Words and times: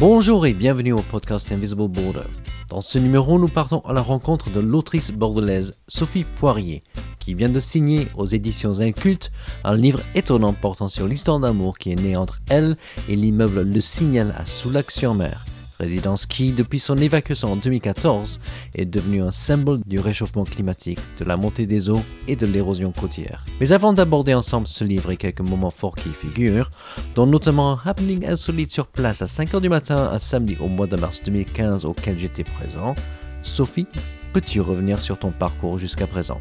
Bonjour 0.00 0.44
et 0.44 0.54
bienvenue 0.54 0.92
au 0.92 1.02
podcast 1.02 1.52
Invisible 1.52 1.86
Border. 1.86 2.26
Dans 2.68 2.80
ce 2.80 2.98
numéro, 2.98 3.38
nous 3.38 3.46
partons 3.46 3.78
à 3.80 3.92
la 3.92 4.00
rencontre 4.02 4.50
de 4.50 4.58
l'autrice 4.58 5.12
bordelaise 5.12 5.78
Sophie 5.86 6.24
Poirier, 6.24 6.82
qui 7.20 7.34
vient 7.34 7.48
de 7.48 7.60
signer 7.60 8.08
aux 8.16 8.26
éditions 8.26 8.80
Incultes 8.80 9.30
un 9.62 9.76
livre 9.76 10.00
étonnant 10.16 10.52
portant 10.52 10.88
sur 10.88 11.06
l'histoire 11.06 11.38
d'amour 11.38 11.78
qui 11.78 11.92
est 11.92 11.96
née 11.96 12.16
entre 12.16 12.40
elle 12.50 12.76
et 13.08 13.14
l'immeuble 13.14 13.62
Le 13.62 13.80
Signal 13.80 14.34
à 14.36 14.44
Soulac-sur-Mer 14.44 15.44
résidence 15.84 16.24
qui, 16.24 16.52
depuis 16.52 16.78
son 16.78 16.96
évacuation 16.96 17.52
en 17.52 17.56
2014, 17.56 18.40
est 18.74 18.86
devenue 18.86 19.22
un 19.22 19.32
symbole 19.32 19.80
du 19.86 20.00
réchauffement 20.00 20.44
climatique, 20.44 20.98
de 21.18 21.24
la 21.24 21.36
montée 21.36 21.66
des 21.66 21.90
eaux 21.90 22.00
et 22.26 22.36
de 22.36 22.46
l'érosion 22.46 22.90
côtière. 22.90 23.44
Mais 23.60 23.72
avant 23.72 23.92
d'aborder 23.92 24.32
ensemble 24.32 24.66
ce 24.66 24.82
livre 24.82 25.10
et 25.10 25.18
quelques 25.18 25.42
moments 25.42 25.70
forts 25.70 25.94
qui 25.94 26.08
y 26.08 26.12
figurent, 26.12 26.70
dont 27.14 27.26
notamment 27.26 27.78
happening 27.84 28.26
insolite 28.26 28.72
sur 28.72 28.86
place 28.86 29.20
à 29.20 29.26
5h 29.26 29.60
du 29.60 29.68
matin 29.68 30.10
un 30.10 30.18
samedi 30.18 30.56
au 30.58 30.68
mois 30.68 30.86
de 30.86 30.96
mars 30.96 31.20
2015 31.22 31.84
auquel 31.84 32.18
j'étais 32.18 32.44
présent, 32.44 32.94
Sophie, 33.42 33.86
peux-tu 34.32 34.62
revenir 34.62 35.02
sur 35.02 35.18
ton 35.18 35.32
parcours 35.32 35.78
jusqu'à 35.78 36.06
présent? 36.06 36.40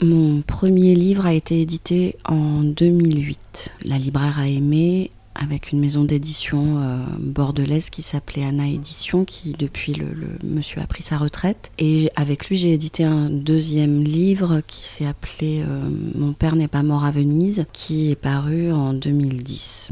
Mon 0.00 0.42
premier 0.42 0.94
livre 0.94 1.26
a 1.26 1.32
été 1.34 1.60
édité 1.60 2.16
en 2.24 2.62
2008. 2.62 3.74
La 3.84 3.98
libraire 3.98 4.38
a 4.38 4.46
aimé 4.46 5.10
avec 5.38 5.70
une 5.70 5.78
maison 5.78 6.04
d'édition 6.04 6.82
euh, 6.82 6.98
bordelaise 7.18 7.90
qui 7.90 8.02
s'appelait 8.02 8.44
Anna 8.44 8.66
Édition, 8.66 9.24
qui 9.24 9.52
depuis 9.52 9.94
le, 9.94 10.08
monsieur 10.42 10.80
a 10.82 10.86
pris 10.86 11.04
sa 11.04 11.16
retraite. 11.16 11.70
Et 11.78 12.10
avec 12.16 12.48
lui, 12.48 12.56
j'ai 12.56 12.72
édité 12.72 13.04
un 13.04 13.30
deuxième 13.30 14.02
livre 14.02 14.60
qui 14.66 14.84
s'est 14.84 15.06
appelé 15.06 15.62
euh, 15.62 15.80
Mon 16.14 16.32
père 16.32 16.56
n'est 16.56 16.68
pas 16.68 16.82
mort 16.82 17.04
à 17.04 17.12
Venise, 17.12 17.66
qui 17.72 18.10
est 18.10 18.16
paru 18.16 18.72
en 18.72 18.92
2010. 18.94 19.90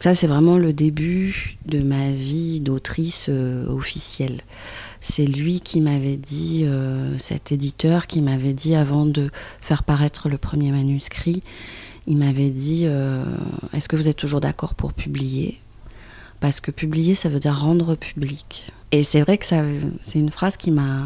ça, 0.00 0.14
c'est 0.14 0.26
vraiment 0.26 0.58
le 0.58 0.72
début 0.72 1.58
de 1.64 1.78
ma 1.78 2.10
vie 2.10 2.60
d'autrice 2.60 3.26
euh, 3.28 3.68
officielle. 3.68 4.40
C'est 5.00 5.26
lui 5.26 5.60
qui 5.60 5.80
m'avait 5.80 6.16
dit, 6.16 6.64
cet 7.18 7.50
éditeur 7.50 8.06
qui 8.06 8.20
m'avait 8.20 8.52
dit 8.52 8.76
avant 8.76 9.04
de 9.04 9.32
faire 9.60 9.82
paraître 9.82 10.28
le 10.28 10.38
premier 10.38 10.70
manuscrit, 10.70 11.42
il 12.06 12.16
m'avait 12.16 12.50
dit 12.50 12.82
euh, 12.84 13.24
Est-ce 13.72 13.88
que 13.88 13.96
vous 13.96 14.08
êtes 14.08 14.16
toujours 14.16 14.40
d'accord 14.40 14.74
pour 14.74 14.92
publier? 14.92 15.58
Parce 16.40 16.60
que 16.60 16.70
publier, 16.70 17.14
ça 17.14 17.28
veut 17.28 17.38
dire 17.38 17.56
rendre 17.56 17.94
public. 17.94 18.72
Et 18.90 19.04
c'est 19.04 19.20
vrai 19.20 19.38
que 19.38 19.46
c'est 19.46 20.18
une 20.18 20.30
phrase 20.30 20.56
qui 20.56 20.70
m'a 20.70 21.04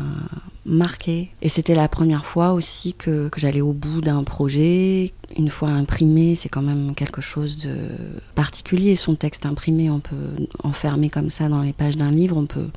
marquée. 0.64 1.28
Et 1.40 1.48
c'était 1.48 1.74
la 1.74 1.88
première 1.88 2.26
fois 2.26 2.52
aussi 2.52 2.94
que, 2.94 3.28
que 3.28 3.38
j'allais 3.38 3.60
au 3.60 3.72
bout 3.72 4.00
d'un 4.00 4.24
projet. 4.24 5.12
Une 5.36 5.50
fois 5.50 5.68
imprimé, 5.68 6.34
c'est 6.34 6.48
quand 6.48 6.62
même 6.62 6.94
quelque 6.94 7.20
chose 7.20 7.58
de 7.58 7.76
particulier. 8.34 8.96
Son 8.96 9.14
texte 9.14 9.46
imprimé, 9.46 9.88
on 9.90 10.00
peut 10.00 10.16
enfermer 10.64 11.10
comme 11.10 11.30
ça 11.30 11.48
dans 11.48 11.62
les 11.62 11.72
pages 11.72 11.96
d'un 11.96 12.10
livre, 12.10 12.36
on 12.36 12.46
peut 12.46 12.68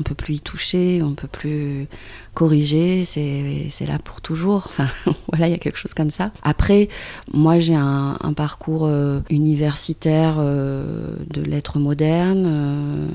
on 0.00 0.02
peut 0.02 0.14
plus 0.14 0.34
y 0.34 0.40
toucher, 0.40 1.00
on 1.02 1.14
peut 1.14 1.28
plus 1.28 1.86
corriger, 2.34 3.04
c'est 3.04 3.86
là 3.86 3.98
pour 3.98 4.20
toujours. 4.20 4.68
Enfin, 4.74 4.86
voilà, 5.28 5.46
il 5.48 5.52
y 5.52 5.54
a 5.54 5.58
quelque 5.58 5.78
chose 5.78 5.94
comme 5.94 6.10
ça. 6.10 6.32
Après, 6.42 6.88
moi, 7.32 7.58
j'ai 7.60 7.74
un, 7.74 8.16
parcours 8.36 8.86
euh, 8.86 9.20
universitaire 9.30 10.36
euh, 10.38 11.16
de 11.30 11.42
lettres 11.42 11.78
modernes. 11.78 12.44
Euh, 12.46 13.08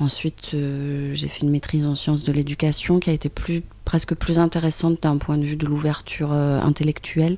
ensuite, 0.00 0.50
j'ai 0.52 1.28
fait 1.28 1.42
une 1.42 1.50
maîtrise 1.50 1.86
en 1.86 1.94
sciences 1.94 2.24
de 2.24 2.32
l'éducation 2.32 2.98
qui 2.98 3.10
a 3.10 3.12
été 3.12 3.28
plus, 3.28 3.62
presque 3.84 4.14
plus 4.14 4.38
intéressante 4.38 5.02
d'un 5.02 5.18
point 5.18 5.38
de 5.38 5.44
vue 5.44 5.56
de 5.56 5.66
l'ouverture 5.66 6.32
intellectuelle, 6.32 7.36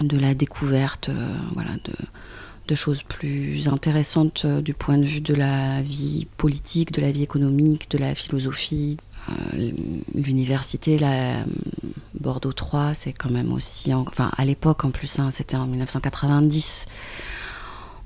de 0.00 0.18
la 0.18 0.34
découverte, 0.34 1.10
voilà, 1.54 1.70
de 2.68 2.74
choses 2.74 3.02
plus 3.02 3.68
intéressantes 3.68 4.42
euh, 4.44 4.60
du 4.60 4.74
point 4.74 4.98
de 4.98 5.04
vue 5.04 5.20
de 5.20 5.34
la 5.34 5.82
vie 5.82 6.26
politique, 6.36 6.92
de 6.92 7.00
la 7.00 7.10
vie 7.10 7.22
économique, 7.22 7.90
de 7.90 7.98
la 7.98 8.14
philosophie. 8.14 8.96
Euh, 9.28 9.70
l'université, 10.14 10.98
la 10.98 11.40
euh, 11.40 11.44
Bordeaux 12.18 12.52
3, 12.52 12.94
c'est 12.94 13.12
quand 13.12 13.30
même 13.30 13.52
aussi, 13.52 13.92
enfin 13.94 14.30
à 14.36 14.44
l'époque 14.44 14.84
en 14.84 14.90
plus, 14.90 15.18
hein, 15.18 15.30
c'était 15.30 15.56
en 15.56 15.66
1990. 15.66 16.86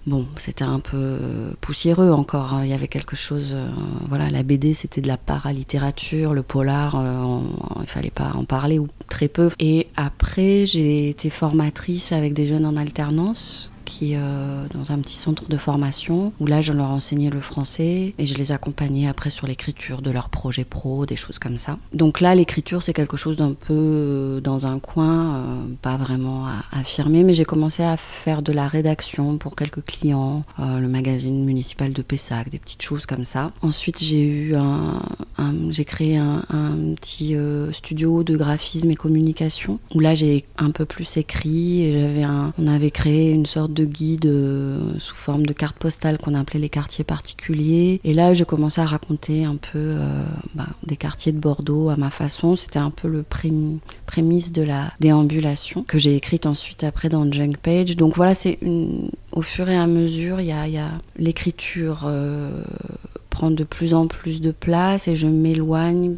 Bon, 0.06 0.24
c'était 0.36 0.64
un 0.64 0.78
peu 0.78 1.18
poussiéreux 1.60 2.12
encore. 2.12 2.54
Hein. 2.54 2.64
Il 2.64 2.70
y 2.70 2.72
avait 2.72 2.86
quelque 2.86 3.16
chose. 3.16 3.56
voilà, 4.08 4.30
la 4.30 4.44
BD, 4.44 4.72
c'était 4.72 5.00
de 5.00 5.08
la 5.08 5.16
paralittérature, 5.16 6.32
le 6.32 6.44
polar, 6.44 6.94
il 6.94 7.82
il 7.82 7.88
fallait 7.88 8.10
pas 8.10 8.30
en 8.34 8.44
parler 8.44 8.78
ou 8.78 8.86
très 9.08 9.26
peu. 9.26 9.50
Et 9.58 9.88
après, 9.96 10.64
j'ai 10.64 11.08
été 11.08 11.28
formatrice 11.28 12.12
avec 12.12 12.34
des 12.34 12.46
jeunes 12.46 12.66
en 12.66 12.76
alternance 12.76 13.72
qui 13.86 14.14
euh, 14.14 14.66
dans 14.74 14.92
un 14.92 14.98
petit 14.98 15.14
centre 15.14 15.48
de 15.48 15.56
formation 15.56 16.32
où 16.40 16.46
là 16.46 16.60
je 16.60 16.72
leur 16.72 16.90
enseignais 16.90 17.30
le 17.30 17.40
français 17.40 18.14
et 18.18 18.26
je 18.26 18.36
les 18.36 18.52
accompagnais 18.52 19.08
après 19.08 19.30
sur 19.30 19.46
l'écriture 19.46 20.02
de 20.02 20.10
leurs 20.10 20.28
projets 20.28 20.64
pro, 20.64 21.06
des 21.06 21.16
choses 21.16 21.38
comme 21.38 21.56
ça. 21.56 21.78
Donc 21.94 22.20
là 22.20 22.34
l'écriture 22.34 22.82
c'est 22.82 22.92
quelque 22.92 23.16
chose 23.16 23.36
d'un 23.36 23.54
peu 23.54 23.72
euh, 23.72 24.40
dans 24.40 24.66
un 24.66 24.78
coin, 24.78 25.36
euh, 25.36 25.66
pas 25.80 25.96
vraiment 25.96 26.46
affirmé, 26.72 27.22
mais 27.22 27.32
j'ai 27.32 27.44
commencé 27.44 27.82
à 27.82 27.96
faire 27.96 28.42
de 28.42 28.52
la 28.52 28.68
rédaction 28.68 29.38
pour 29.38 29.56
quelques 29.56 29.84
clients, 29.84 30.42
le 30.58 30.88
magazine 30.88 31.44
municipal 31.44 31.92
de 31.92 32.02
Pessac, 32.02 32.50
des 32.50 32.58
petites 32.58 32.82
choses 32.82 33.06
comme 33.06 33.24
ça. 33.24 33.52
Ensuite 33.62 34.02
j'ai 34.02 34.22
eu 34.22 34.56
un, 34.56 35.00
j'ai 35.70 35.84
créé 35.84 36.16
un, 36.16 36.44
un 36.50 36.94
petit 36.94 37.36
studio 37.72 38.24
de 38.24 38.36
graphisme 38.36 38.90
et 38.90 38.96
communication 38.96 39.78
où 39.94 40.00
là 40.00 40.14
j'ai 40.14 40.44
un 40.58 40.70
peu 40.70 40.84
plus 40.84 41.16
écrit 41.16 41.82
et 41.82 41.92
j'avais 41.92 42.26
on 42.58 42.66
avait 42.66 42.90
créé 42.90 43.30
une 43.30 43.46
sorte 43.46 43.72
de 43.76 43.84
guide 43.84 44.26
euh, 44.26 44.98
sous 44.98 45.14
forme 45.14 45.46
de 45.46 45.52
carte 45.52 45.76
postale 45.76 46.18
qu'on 46.18 46.34
appelait 46.34 46.58
les 46.58 46.68
quartiers 46.68 47.04
particuliers. 47.04 48.00
Et 48.02 48.14
là, 48.14 48.34
je 48.34 48.42
commençais 48.42 48.80
à 48.80 48.86
raconter 48.86 49.44
un 49.44 49.56
peu 49.56 49.78
euh, 49.78 50.24
bah, 50.54 50.66
des 50.84 50.96
quartiers 50.96 51.32
de 51.32 51.38
Bordeaux 51.38 51.90
à 51.90 51.96
ma 51.96 52.10
façon. 52.10 52.56
C'était 52.56 52.78
un 52.78 52.90
peu 52.90 53.08
le 53.08 53.24
prémisse 54.06 54.52
de 54.52 54.62
la 54.62 54.92
déambulation 54.98 55.84
que 55.84 55.98
j'ai 55.98 56.16
écrite 56.16 56.46
ensuite 56.46 56.82
après 56.82 57.08
dans 57.08 57.30
Junk 57.30 57.54
Page. 57.62 57.96
Donc 57.96 58.16
voilà, 58.16 58.34
c'est 58.34 58.58
au 59.32 59.42
fur 59.42 59.68
et 59.68 59.76
à 59.76 59.86
mesure, 59.86 60.40
il 60.40 60.46
y 60.46 60.52
a, 60.52 60.90
l'écriture 61.18 62.04
euh, 62.06 62.62
prend 63.30 63.50
de 63.50 63.64
plus 63.64 63.92
en 63.92 64.06
plus 64.06 64.40
de 64.40 64.50
place 64.50 65.08
et 65.08 65.14
je 65.14 65.26
m'éloigne 65.26 66.16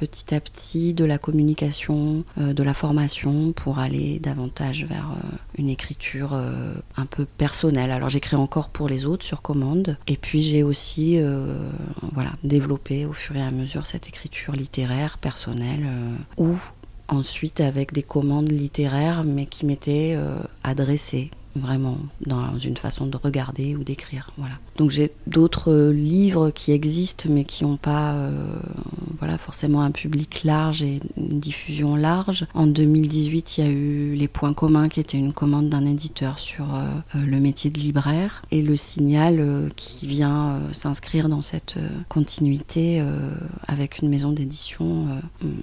petit 0.00 0.34
à 0.34 0.40
petit 0.40 0.94
de 0.94 1.04
la 1.04 1.18
communication, 1.18 2.24
euh, 2.38 2.54
de 2.54 2.62
la 2.62 2.72
formation 2.72 3.52
pour 3.52 3.78
aller 3.78 4.18
davantage 4.18 4.86
vers 4.86 5.10
euh, 5.10 5.36
une 5.58 5.68
écriture 5.68 6.30
euh, 6.32 6.72
un 6.96 7.04
peu 7.04 7.26
personnelle. 7.26 7.90
Alors 7.90 8.08
j'écris 8.08 8.36
encore 8.36 8.70
pour 8.70 8.88
les 8.88 9.04
autres 9.04 9.26
sur 9.26 9.42
commande 9.42 9.98
et 10.06 10.16
puis 10.16 10.40
j'ai 10.40 10.62
aussi 10.62 11.18
voilà, 12.12 12.30
développé 12.44 13.04
au 13.04 13.12
fur 13.12 13.36
et 13.36 13.42
à 13.42 13.50
mesure 13.50 13.86
cette 13.86 14.08
écriture 14.08 14.54
littéraire, 14.54 15.18
personnelle 15.18 15.86
ou 16.38 16.56
ensuite 17.08 17.60
avec 17.60 17.92
des 17.92 18.02
commandes 18.02 18.50
littéraires 18.50 19.24
mais 19.24 19.46
qui 19.46 19.66
m'étaient 19.66 20.16
adressées 20.62 21.30
vraiment 21.56 21.98
dans 22.26 22.58
une 22.58 22.76
façon 22.76 23.06
de 23.06 23.16
regarder 23.16 23.74
ou 23.76 23.84
d'écrire. 23.84 24.28
Voilà. 24.36 24.54
Donc 24.76 24.90
j'ai 24.90 25.12
d'autres 25.26 25.70
euh, 25.70 25.92
livres 25.92 26.50
qui 26.50 26.72
existent 26.72 27.28
mais 27.28 27.44
qui 27.44 27.64
n'ont 27.64 27.76
pas 27.76 28.14
euh, 28.14 28.44
voilà, 29.18 29.36
forcément 29.36 29.82
un 29.82 29.90
public 29.90 30.42
large 30.44 30.82
et 30.82 31.00
une 31.16 31.40
diffusion 31.40 31.96
large. 31.96 32.46
En 32.54 32.66
2018, 32.66 33.58
il 33.58 33.64
y 33.64 33.66
a 33.66 33.70
eu 33.70 34.14
Les 34.14 34.28
Points 34.28 34.54
communs 34.54 34.88
qui 34.88 35.00
était 35.00 35.18
une 35.18 35.32
commande 35.32 35.68
d'un 35.68 35.86
éditeur 35.86 36.38
sur 36.38 36.74
euh, 36.74 36.86
le 37.14 37.40
métier 37.40 37.70
de 37.70 37.78
libraire 37.78 38.42
et 38.50 38.62
le 38.62 38.76
signal 38.76 39.70
qui 39.76 40.06
vient 40.06 40.60
s'inscrire 40.72 41.28
dans 41.28 41.42
cette 41.42 41.76
continuité 42.08 43.02
avec 43.66 43.98
une 43.98 44.08
maison 44.08 44.32
d'édition, 44.32 45.08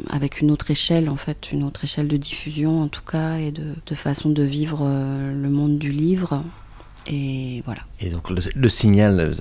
avec 0.09 0.41
une 0.41 0.51
autre 0.51 0.71
échelle 0.71 1.09
en 1.09 1.15
fait, 1.15 1.51
une 1.51 1.63
autre 1.63 1.83
échelle 1.83 2.07
de 2.07 2.17
diffusion 2.17 2.81
en 2.81 2.87
tout 2.87 3.03
cas 3.03 3.37
et 3.37 3.51
de, 3.51 3.73
de 3.85 3.95
façon 3.95 4.29
de 4.29 4.43
vivre 4.43 4.85
le 4.85 5.49
monde 5.49 5.77
du 5.77 5.86
livre. 5.87 6.43
Et 7.09 7.61
voilà. 7.65 7.81
Et 8.01 8.09
donc 8.09 8.29
le, 8.29 8.69
signal, 8.69 9.33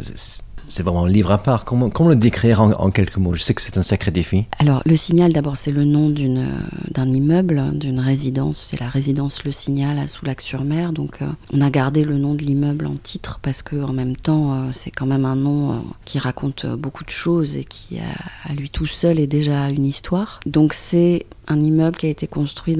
c'est 0.68 0.82
vraiment 0.82 1.04
un 1.04 1.08
livre 1.08 1.32
à 1.32 1.38
part. 1.38 1.64
Comment, 1.64 1.90
comment 1.90 2.10
le 2.10 2.16
décrire 2.16 2.60
en, 2.60 2.90
quelques 2.90 3.16
mots? 3.16 3.34
Je 3.34 3.42
sais 3.42 3.54
que 3.54 3.62
c'est 3.62 3.76
un 3.76 3.82
sacré 3.82 4.12
défi. 4.12 4.46
Alors 4.58 4.82
le 4.86 4.94
signal, 4.94 5.32
d'abord, 5.32 5.56
c'est 5.56 5.72
le 5.72 5.84
nom 5.84 6.08
d'un 6.08 7.08
immeuble, 7.08 7.76
d'une 7.76 7.98
résidence. 7.98 8.68
C'est 8.70 8.80
la 8.80 8.88
résidence 8.88 9.44
Le 9.44 9.50
Signal 9.50 9.98
à 9.98 10.06
Soulac-sur-Mer. 10.06 10.92
Donc 10.92 11.22
euh, 11.22 11.26
on 11.52 11.60
a 11.60 11.70
gardé 11.70 12.04
le 12.04 12.18
nom 12.18 12.34
de 12.34 12.42
l'immeuble 12.42 12.86
en 12.86 12.96
titre 13.02 13.40
parce 13.42 13.62
que 13.62 13.76
en 13.76 13.92
même 13.92 14.16
temps, 14.16 14.54
euh, 14.54 14.68
c'est 14.70 14.92
quand 14.92 15.06
même 15.06 15.24
un 15.24 15.36
nom 15.36 15.72
euh, 15.72 15.76
qui 16.04 16.20
raconte 16.20 16.66
beaucoup 16.66 17.04
de 17.04 17.10
choses 17.10 17.56
et 17.56 17.64
qui, 17.64 17.98
à 18.44 18.54
lui 18.54 18.70
tout 18.70 18.86
seul, 18.86 19.18
est 19.18 19.26
déjà 19.26 19.70
une 19.70 19.84
histoire. 19.84 20.40
Donc 20.46 20.72
c'est 20.72 21.26
un 21.48 21.60
immeuble 21.60 21.96
qui 21.96 22.06
a 22.06 22.10
été 22.10 22.26
construit 22.26 22.76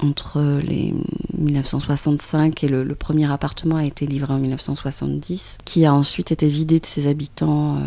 entre 0.00 0.60
les 0.62 0.94
1965 1.38 2.64
et 2.64 2.68
le, 2.68 2.94
premier 2.94 3.30
appartement 3.30 3.76
a 3.76 3.84
été 3.84 4.06
livré 4.06 4.32
en 4.32 4.38
1970, 4.38 5.58
qui 5.64 5.84
a 5.86 5.94
ensuite 5.94 6.32
été 6.32 6.46
vidé 6.46 6.80
de 6.80 6.86
ses 6.86 7.08
habitants 7.08 7.76
euh, 7.76 7.80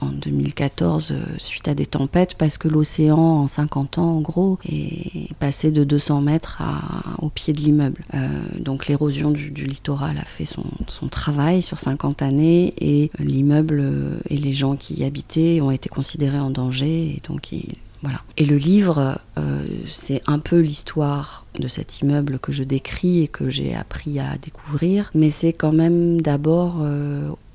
en 0.00 0.06
2014 0.06 1.12
euh, 1.12 1.24
suite 1.38 1.68
à 1.68 1.74
des 1.74 1.86
tempêtes 1.86 2.34
parce 2.34 2.58
que 2.58 2.68
l'océan 2.68 3.18
en 3.18 3.46
50 3.48 3.98
ans 3.98 4.16
en 4.16 4.20
gros 4.20 4.58
est 4.68 5.32
passé 5.34 5.70
de 5.70 5.84
200 5.84 6.20
mètres 6.20 6.62
au 7.18 7.28
pied 7.28 7.52
de 7.52 7.60
l'immeuble. 7.60 8.04
Euh, 8.14 8.28
donc 8.58 8.86
l'érosion 8.86 9.30
du, 9.30 9.50
littoral 9.50 10.18
a 10.18 10.24
fait 10.24 10.46
son, 10.46 10.64
travail 11.10 11.62
sur 11.62 11.78
50 11.78 12.22
années 12.22 12.74
et 12.78 13.10
l'immeuble 13.18 13.84
et 14.28 14.36
les 14.36 14.52
gens 14.52 14.74
qui 14.74 14.94
y 14.94 15.04
habitaient 15.04 15.60
ont 15.60 15.70
été 15.70 15.88
considérés 15.88 16.40
en 16.40 16.50
danger 16.50 17.16
et 17.16 17.22
donc 17.28 17.52
Et 18.36 18.44
le 18.44 18.56
livre, 18.56 19.18
c'est 19.90 20.22
un 20.26 20.38
peu 20.38 20.58
l'histoire 20.60 21.46
de 21.58 21.68
cet 21.68 22.00
immeuble 22.00 22.38
que 22.38 22.52
je 22.52 22.64
décris 22.64 23.22
et 23.22 23.28
que 23.28 23.50
j'ai 23.50 23.74
appris 23.74 24.18
à 24.18 24.36
découvrir, 24.42 25.10
mais 25.14 25.30
c'est 25.30 25.52
quand 25.52 25.72
même 25.72 26.20
d'abord 26.20 26.84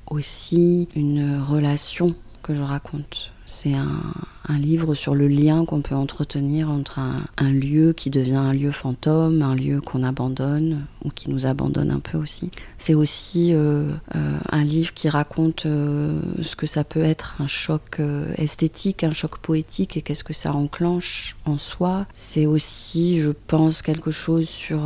aussi 0.06 0.88
une 0.94 1.40
relation 1.40 2.14
que 2.42 2.54
je 2.54 2.62
raconte. 2.62 3.32
C'est 3.50 3.74
un, 3.74 4.58
livre 4.58 4.94
sur 4.94 5.14
le 5.14 5.28
lien 5.28 5.64
qu'on 5.64 5.80
peut 5.80 5.94
entretenir 5.94 6.70
entre 6.70 6.98
un, 6.98 7.50
lieu 7.52 7.92
qui 7.92 8.10
devient 8.10 8.34
un 8.34 8.52
lieu 8.52 8.72
fantôme, 8.72 9.42
un 9.42 9.54
lieu 9.54 9.80
qu'on 9.80 10.02
abandonne 10.02 10.86
ou 11.04 11.10
qui 11.10 11.30
nous 11.30 11.46
abandonne 11.46 11.90
un 11.90 12.00
peu 12.00 12.18
aussi. 12.18 12.50
C'est 12.78 12.94
aussi 12.94 13.52
euh, 13.52 13.90
euh, 14.14 14.38
un 14.50 14.64
livre 14.64 14.92
qui 14.92 15.08
raconte 15.08 15.66
euh, 15.66 16.20
ce 16.42 16.56
que 16.56 16.66
ça 16.66 16.84
peut 16.84 17.02
être 17.02 17.36
un 17.38 17.46
choc 17.46 18.00
esthétique, 18.36 19.04
un 19.04 19.12
choc 19.12 19.38
poétique 19.38 19.96
et 19.96 20.02
qu'est-ce 20.02 20.24
que 20.24 20.34
ça 20.34 20.52
enclenche 20.52 21.36
en 21.44 21.58
soi. 21.58 22.06
C'est 22.14 22.46
aussi, 22.46 23.20
je 23.20 23.30
pense, 23.30 23.82
quelque 23.82 24.10
chose 24.10 24.48
sur 24.48 24.80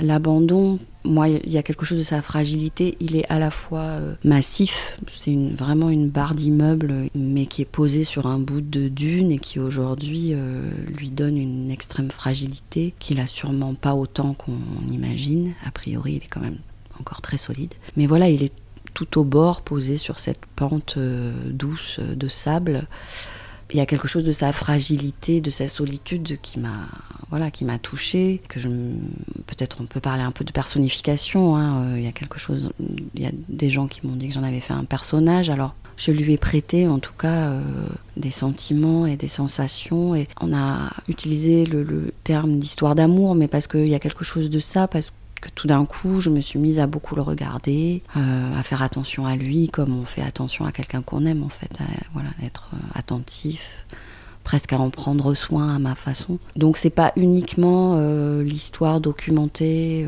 l'abandon 0.00 0.78
moi, 1.04 1.28
il 1.28 1.50
y 1.50 1.58
a 1.58 1.62
quelque 1.62 1.84
chose 1.84 1.98
de 1.98 2.02
sa 2.02 2.22
fragilité. 2.22 2.96
Il 3.00 3.16
est 3.16 3.28
à 3.30 3.38
la 3.38 3.50
fois 3.50 3.80
euh, 3.80 4.14
massif, 4.24 4.96
c'est 5.10 5.36
vraiment 5.54 5.90
une 5.90 6.08
barre 6.08 6.34
d'immeuble, 6.34 7.08
mais 7.14 7.46
qui 7.46 7.62
est 7.62 7.66
posée 7.66 8.04
sur 8.04 8.26
un 8.26 8.38
bout 8.38 8.60
de 8.60 8.88
dune 8.88 9.32
et 9.32 9.38
qui 9.38 9.58
aujourd'hui 9.58 10.30
euh, 10.32 10.70
lui 10.96 11.10
donne 11.10 11.36
une 11.36 11.70
extrême 11.70 12.10
fragilité 12.10 12.94
qu'il 12.98 13.20
a 13.20 13.26
sûrement 13.26 13.74
pas 13.74 13.94
autant 13.94 14.34
qu'on 14.34 14.58
imagine. 14.90 15.52
A 15.66 15.70
priori, 15.70 16.14
il 16.14 16.24
est 16.24 16.30
quand 16.30 16.40
même 16.40 16.58
encore 17.00 17.20
très 17.20 17.36
solide. 17.38 17.74
Mais 17.96 18.06
voilà, 18.06 18.28
il 18.28 18.42
est 18.42 18.52
tout 18.94 19.18
au 19.18 19.24
bord, 19.24 19.62
posé 19.62 19.96
sur 19.96 20.20
cette 20.20 20.44
pente 20.54 20.94
euh, 20.98 21.32
douce 21.50 21.98
de 21.98 22.28
sable 22.28 22.86
il 23.70 23.76
y 23.76 23.80
a 23.80 23.86
quelque 23.86 24.08
chose 24.08 24.24
de 24.24 24.32
sa 24.32 24.52
fragilité, 24.52 25.40
de 25.40 25.50
sa 25.50 25.68
solitude 25.68 26.38
qui 26.42 26.58
m'a 26.58 26.88
voilà, 27.30 27.50
qui 27.50 27.64
m'a 27.64 27.78
touchée, 27.78 28.42
que 28.46 28.60
je 28.60 28.68
peut-être 28.68 29.78
on 29.80 29.86
peut 29.86 30.00
parler 30.00 30.22
un 30.22 30.32
peu 30.32 30.44
de 30.44 30.52
personnification. 30.52 31.56
Hein, 31.56 31.84
euh, 31.84 31.98
il 31.98 32.04
y 32.04 32.06
a 32.06 32.12
quelque 32.12 32.38
chose, 32.38 32.70
il 33.14 33.22
y 33.22 33.26
a 33.26 33.30
des 33.48 33.70
gens 33.70 33.86
qui 33.86 34.06
m'ont 34.06 34.16
dit 34.16 34.28
que 34.28 34.34
j'en 34.34 34.42
avais 34.42 34.60
fait 34.60 34.74
un 34.74 34.84
personnage. 34.84 35.48
Alors 35.48 35.74
je 35.96 36.10
lui 36.12 36.32
ai 36.32 36.36
prêté 36.36 36.86
en 36.88 36.98
tout 36.98 37.14
cas 37.16 37.50
euh, 37.50 37.62
des 38.16 38.30
sentiments 38.30 39.06
et 39.06 39.16
des 39.16 39.28
sensations. 39.28 40.14
Et 40.14 40.28
on 40.40 40.54
a 40.54 40.90
utilisé 41.08 41.64
le, 41.64 42.12
terme 42.24 42.58
d'histoire 42.58 42.94
d'amour, 42.94 43.34
mais 43.34 43.48
parce 43.48 43.66
qu'il 43.66 43.88
y 43.88 43.94
a 43.94 43.98
quelque 43.98 44.24
chose 44.24 44.50
de 44.50 44.60
ça, 44.60 44.86
parce 44.86 45.12
que 45.42 45.50
tout 45.50 45.66
d'un 45.66 45.84
coup, 45.84 46.20
je 46.20 46.30
me 46.30 46.40
suis 46.40 46.58
mise 46.58 46.78
à 46.78 46.86
beaucoup 46.86 47.14
le 47.14 47.20
regarder, 47.20 48.02
euh, 48.16 48.58
à 48.58 48.62
faire 48.62 48.80
attention 48.80 49.26
à 49.26 49.36
lui, 49.36 49.68
comme 49.68 49.94
on 49.94 50.06
fait 50.06 50.22
attention 50.22 50.64
à 50.64 50.72
quelqu'un 50.72 51.02
qu'on 51.02 51.26
aime, 51.26 51.42
en 51.42 51.50
fait, 51.50 51.72
à, 51.80 51.84
voilà, 52.14 52.30
être 52.42 52.70
euh, 52.72 52.78
attentif, 52.94 53.84
presque 54.44 54.72
à 54.72 54.78
en 54.78 54.88
prendre 54.88 55.34
soin 55.34 55.74
à 55.74 55.78
ma 55.78 55.94
façon. 55.94 56.38
Donc 56.56 56.76
c'est 56.78 56.90
pas 56.90 57.12
uniquement 57.16 57.96
euh, 57.96 58.42
l'histoire 58.42 59.00
documentée 59.00 60.06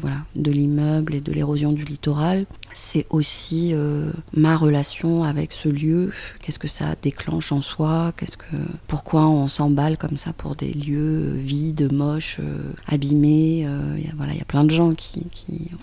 voilà, 0.00 0.18
de 0.36 0.50
l'immeuble 0.50 1.14
et 1.14 1.20
de 1.20 1.32
l'érosion 1.32 1.72
du 1.72 1.84
littoral, 1.84 2.46
c'est 2.74 3.06
aussi 3.10 3.70
euh, 3.72 4.10
ma 4.34 4.56
relation 4.56 5.24
avec 5.24 5.52
ce 5.52 5.68
lieu. 5.68 6.12
Qu'est-ce 6.40 6.58
que 6.58 6.68
ça 6.68 6.94
déclenche 7.00 7.52
en 7.52 7.62
soi? 7.62 8.12
Qu'est-ce 8.16 8.36
que 8.36 8.56
pourquoi 8.88 9.26
on 9.26 9.48
s'emballe 9.48 9.96
comme 9.96 10.16
ça 10.16 10.32
pour 10.32 10.56
des 10.56 10.72
lieux 10.72 11.34
vides, 11.36 11.92
moches, 11.92 12.38
euh, 12.40 12.72
abîmés 12.86 13.64
euh, 13.66 13.96
Voilà, 14.16 14.32
il 14.32 14.38
y 14.38 14.42
a 14.42 14.46
plein 14.46 14.64
de 14.64 14.70
gens 14.70 14.94
qui, 14.94 15.22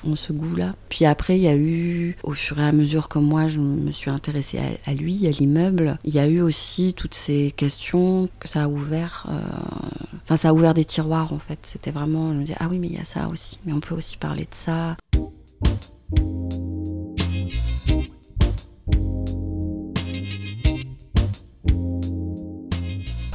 ont 0.03 0.15
ce 0.15 0.33
goût-là. 0.33 0.73
Puis 0.89 1.05
après, 1.05 1.37
il 1.37 1.43
y 1.43 1.47
a 1.47 1.55
eu, 1.55 2.15
au 2.23 2.33
fur 2.33 2.59
et 2.59 2.63
à 2.63 2.71
mesure 2.71 3.09
que 3.09 3.19
moi 3.19 3.47
je 3.47 3.59
me 3.59 3.91
suis 3.91 4.09
intéressée 4.09 4.59
à, 4.85 4.93
lui, 4.93 5.27
à 5.27 5.31
l'immeuble, 5.31 5.97
il 6.03 6.13
y 6.13 6.19
a 6.19 6.27
eu 6.27 6.41
aussi 6.41 6.93
toutes 6.93 7.13
ces 7.13 7.51
questions 7.55 8.29
que 8.39 8.47
ça 8.47 8.63
a 8.63 8.67
ouvert. 8.67 9.27
Enfin, 10.23 10.37
ça 10.37 10.49
a 10.49 10.53
ouvert 10.53 10.73
des 10.73 10.85
tiroirs 10.85 11.33
en 11.33 11.39
fait. 11.39 11.59
C'était 11.63 11.91
vraiment, 11.91 12.33
je 12.33 12.37
me 12.37 12.43
disais 12.43 12.57
ah 12.59 12.67
oui, 12.69 12.79
mais 12.79 12.87
il 12.87 12.93
y 12.93 12.99
a 12.99 13.03
ça 13.03 13.27
aussi. 13.27 13.59
Mais 13.65 13.73
on 13.73 13.79
peut 13.79 13.95
aussi 13.95 14.17
parler 14.17 14.43
de 14.43 14.55
ça. 14.55 14.95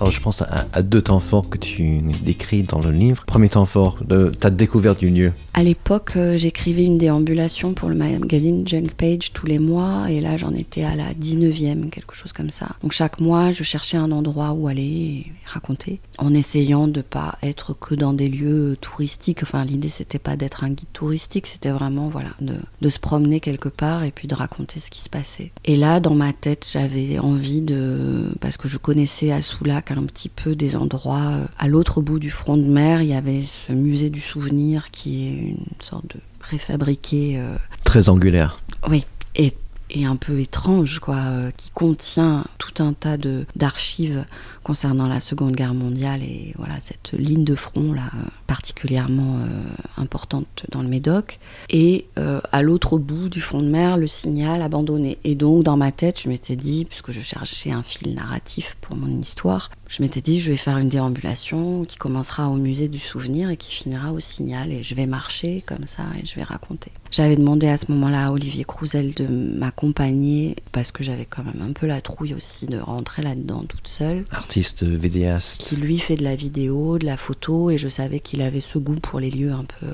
Alors 0.05 0.13
je 0.13 0.21
pense 0.21 0.43
à, 0.43 0.83
deux 0.83 1.01
temps 1.01 1.19
forts 1.19 1.49
que 1.49 1.57
tu 1.57 2.03
décris 2.23 2.63
dans 2.63 2.79
le 2.79 2.91
livre. 2.91 3.25
Premier 3.25 3.49
temps 3.49 3.65
fort, 3.65 3.97
de 4.07 4.29
ta 4.29 4.51
découverte 4.51 4.99
du 4.99 5.09
lieu. 5.09 5.33
À 5.55 5.63
l'époque, 5.63 6.13
euh, 6.17 6.37
j'écrivais 6.37 6.85
une 6.85 6.99
déambulation 6.99 7.73
pour 7.73 7.89
le 7.89 7.95
magazine 7.95 8.69
Junk 8.69 8.89
Page 8.99 9.33
tous 9.33 9.47
les 9.47 9.59
mois, 9.59 10.11
et 10.11 10.21
là 10.21 10.37
j'en 10.37 10.53
étais 10.53 10.85
à 10.85 10.95
la 10.95 11.15
19e, 11.15 11.89
quelque 11.89 12.15
chose 12.15 12.35
comme 12.35 12.51
ça. 12.51 12.77
Donc 12.83 12.93
chaque 12.93 13.19
mois, 13.19 13.51
je 13.51 13.63
cherchais 13.63 13.97
un 13.97 14.13
endroit 14.13 14.53
où 14.53 14.69
aller 14.69 15.33
raconter, 15.47 16.01
en 16.19 16.35
essayant 16.35 16.87
de 16.87 17.01
pas 17.01 17.39
être 17.43 17.73
que 17.73 17.95
dans 17.95 18.13
des 18.13 18.29
lieux 18.29 18.77
touristiques. 18.83 19.43
Enfin, 19.43 19.65
l'idée 19.65 19.89
c'était 19.89 20.19
pas 20.19 20.37
d'être 20.37 20.65
un 20.65 20.71
guide 20.71 20.93
touristique, 20.93 21.47
c'était 21.47 21.71
vraiment 21.71 22.09
voilà 22.09 22.31
de, 22.43 22.91
se 22.91 22.99
promener 22.99 23.41
quelque 23.41 23.71
part 23.71 24.05
et 24.05 24.11
puis 24.11 24.29
de 24.29 24.35
raconter 24.35 24.81
ce 24.81 24.91
qui 24.91 25.01
se 25.01 25.09
passait. 25.09 25.51
Et 25.65 25.77
là, 25.77 25.99
dans 26.01 26.15
ma 26.15 26.35
tête, 26.35 26.67
j'avais 26.71 27.19
envie 27.19 27.63
de, 27.63 28.35
parce 28.41 28.59
que 28.59 28.69
je 28.69 28.77
connaissais 28.77 29.33
à 29.33 29.41
Soulac 29.41 29.94
un 29.99 30.05
petit 30.05 30.29
peu 30.29 30.55
des 30.55 30.77
endroits 30.77 31.31
euh, 31.33 31.45
à 31.59 31.69
l'autre 31.69 32.01
bout 32.01 32.19
du 32.19 32.31
front 32.31 32.57
de 32.57 32.63
mer, 32.63 33.03
il 33.03 33.09
y 33.09 33.15
avait 33.15 33.43
ce 33.43 33.73
musée 33.73 34.11
du 34.11 34.21
souvenir 34.21 34.91
qui 34.91 35.27
est 35.27 35.37
une 35.51 35.83
sorte 35.83 36.07
de 36.15 36.21
préfabriqué. 36.39 37.39
Euh, 37.39 37.57
Très 37.85 38.09
angulaire. 38.09 38.61
Oui, 38.89 39.05
et 39.37 39.53
et 39.95 40.05
un 40.05 40.17
peu 40.17 40.41
étrange, 40.41 40.99
quoi, 40.99 41.17
euh, 41.17 41.51
qui 41.57 41.71
contient 41.71 42.45
tout 42.59 42.83
un 42.83 42.93
tas 42.93 43.17
de 43.17 43.47
d'archives 43.57 44.25
concernant 44.65 45.07
la 45.07 45.21
Seconde 45.21 45.55
Guerre 45.55 45.75
mondiale 45.75 46.23
et 46.23 46.53
voilà 46.57 46.75
cette 46.81 47.13
ligne 47.13 47.45
de 47.45 47.55
front 47.55 47.93
là 47.93 48.11
particulièrement 48.47 49.37
euh, 49.37 50.03
importante 50.03 50.65
dans 50.71 50.83
le 50.83 50.89
Médoc. 50.89 51.39
Et 51.71 52.07
euh, 52.19 52.41
à 52.51 52.63
l'autre 52.63 52.99
bout 52.99 53.29
du 53.29 53.41
front 53.41 53.63
de 53.63 53.69
mer, 53.69 53.97
le 53.97 54.07
signal 54.07 54.63
abandonné. 54.63 55.19
Et 55.23 55.35
donc 55.35 55.63
dans 55.63 55.77
ma 55.77 55.93
tête, 55.93 56.21
je 56.21 56.29
m'étais 56.29 56.57
dit, 56.57 56.87
puisque 56.87 57.13
je 57.13 57.21
cherchais 57.21 57.71
un 57.71 57.83
fil 57.83 58.15
narratif 58.15 58.77
pour 58.81 58.97
mon 58.97 59.21
histoire, 59.21 59.71
je 59.87 60.03
m'étais 60.03 60.21
dit, 60.21 60.41
je 60.41 60.51
vais 60.51 60.57
faire 60.57 60.79
une 60.79 60.89
déambulation 60.89 61.85
qui 61.85 61.97
commencera 61.97 62.49
au 62.49 62.57
musée 62.57 62.89
du 62.89 62.99
souvenir 62.99 63.51
et 63.51 63.57
qui 63.57 63.71
finira 63.71 64.13
au 64.13 64.21
signal. 64.21 64.73
Et 64.73 64.83
je 64.83 64.95
vais 64.95 65.07
marcher 65.07 65.63
comme 65.67 65.87
ça 65.87 66.03
et 66.21 66.27
je 66.27 66.35
vais 66.35 66.43
raconter. 66.43 66.91
J'avais 67.11 67.37
demandé 67.37 67.69
à 67.69 67.77
ce 67.77 67.93
moment-là 67.93 68.27
à 68.27 68.33
Olivier 68.33 68.65
Crouzel 68.65 69.15
de 69.15 69.27
m'accompagner 69.27 69.84
parce 69.93 70.93
que 70.93 71.05
j'avais 71.05 71.27
quand 71.27 71.45
même 71.45 71.63
un 71.63 71.73
peu 71.73 71.87
la 71.87 72.01
trouille 72.01 72.35
aussi 72.35 72.67
de 72.67 72.79
rentrer 72.79 73.23
là-dedans 73.23 73.65
toute 73.69 73.89
seule. 73.89 74.25
Artiste 74.31 74.85
vidéaste. 74.85 75.63
Qui 75.63 75.77
lui 75.77 75.99
fait 75.99 76.17
de 76.17 76.25
la 76.25 76.37
vidéo, 76.37 76.99
de 76.99 77.07
la 77.07 77.17
photo 77.17 77.71
et 77.71 77.79
je 77.79 77.89
savais 77.89 78.21
qu'il 78.21 78.43
avait 78.43 78.61
ce 78.61 78.79
goût 78.79 78.97
pour 78.97 79.21
les 79.21 79.31
lieux 79.31 79.53
un 79.53 79.65
peu 79.65 79.89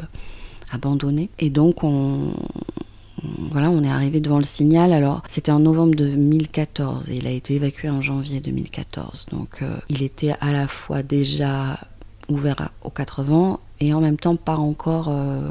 abandonnés. 0.72 1.30
Et 1.38 1.50
donc 1.50 1.82
on, 1.82 2.32
voilà, 3.50 3.70
on 3.70 3.82
est 3.82 3.90
arrivé 3.90 4.20
devant 4.20 4.38
le 4.38 4.44
signal. 4.44 4.92
Alors, 4.92 5.22
c'était 5.28 5.52
en 5.52 5.60
novembre 5.60 5.94
2014 5.94 7.10
et 7.10 7.16
il 7.16 7.26
a 7.26 7.30
été 7.30 7.54
évacué 7.54 7.90
en 7.90 8.00
janvier 8.00 8.40
2014. 8.40 9.26
Donc, 9.32 9.62
euh, 9.62 9.76
il 9.88 10.02
était 10.02 10.34
à 10.40 10.52
la 10.52 10.68
fois 10.68 11.02
déjà 11.02 11.78
ouvert 12.28 12.70
aux 12.82 12.90
80 12.90 13.58
et 13.80 13.92
en 13.92 14.00
même 14.00 14.16
temps 14.16 14.36
pas 14.36 14.56
encore 14.56 15.08
euh, 15.08 15.50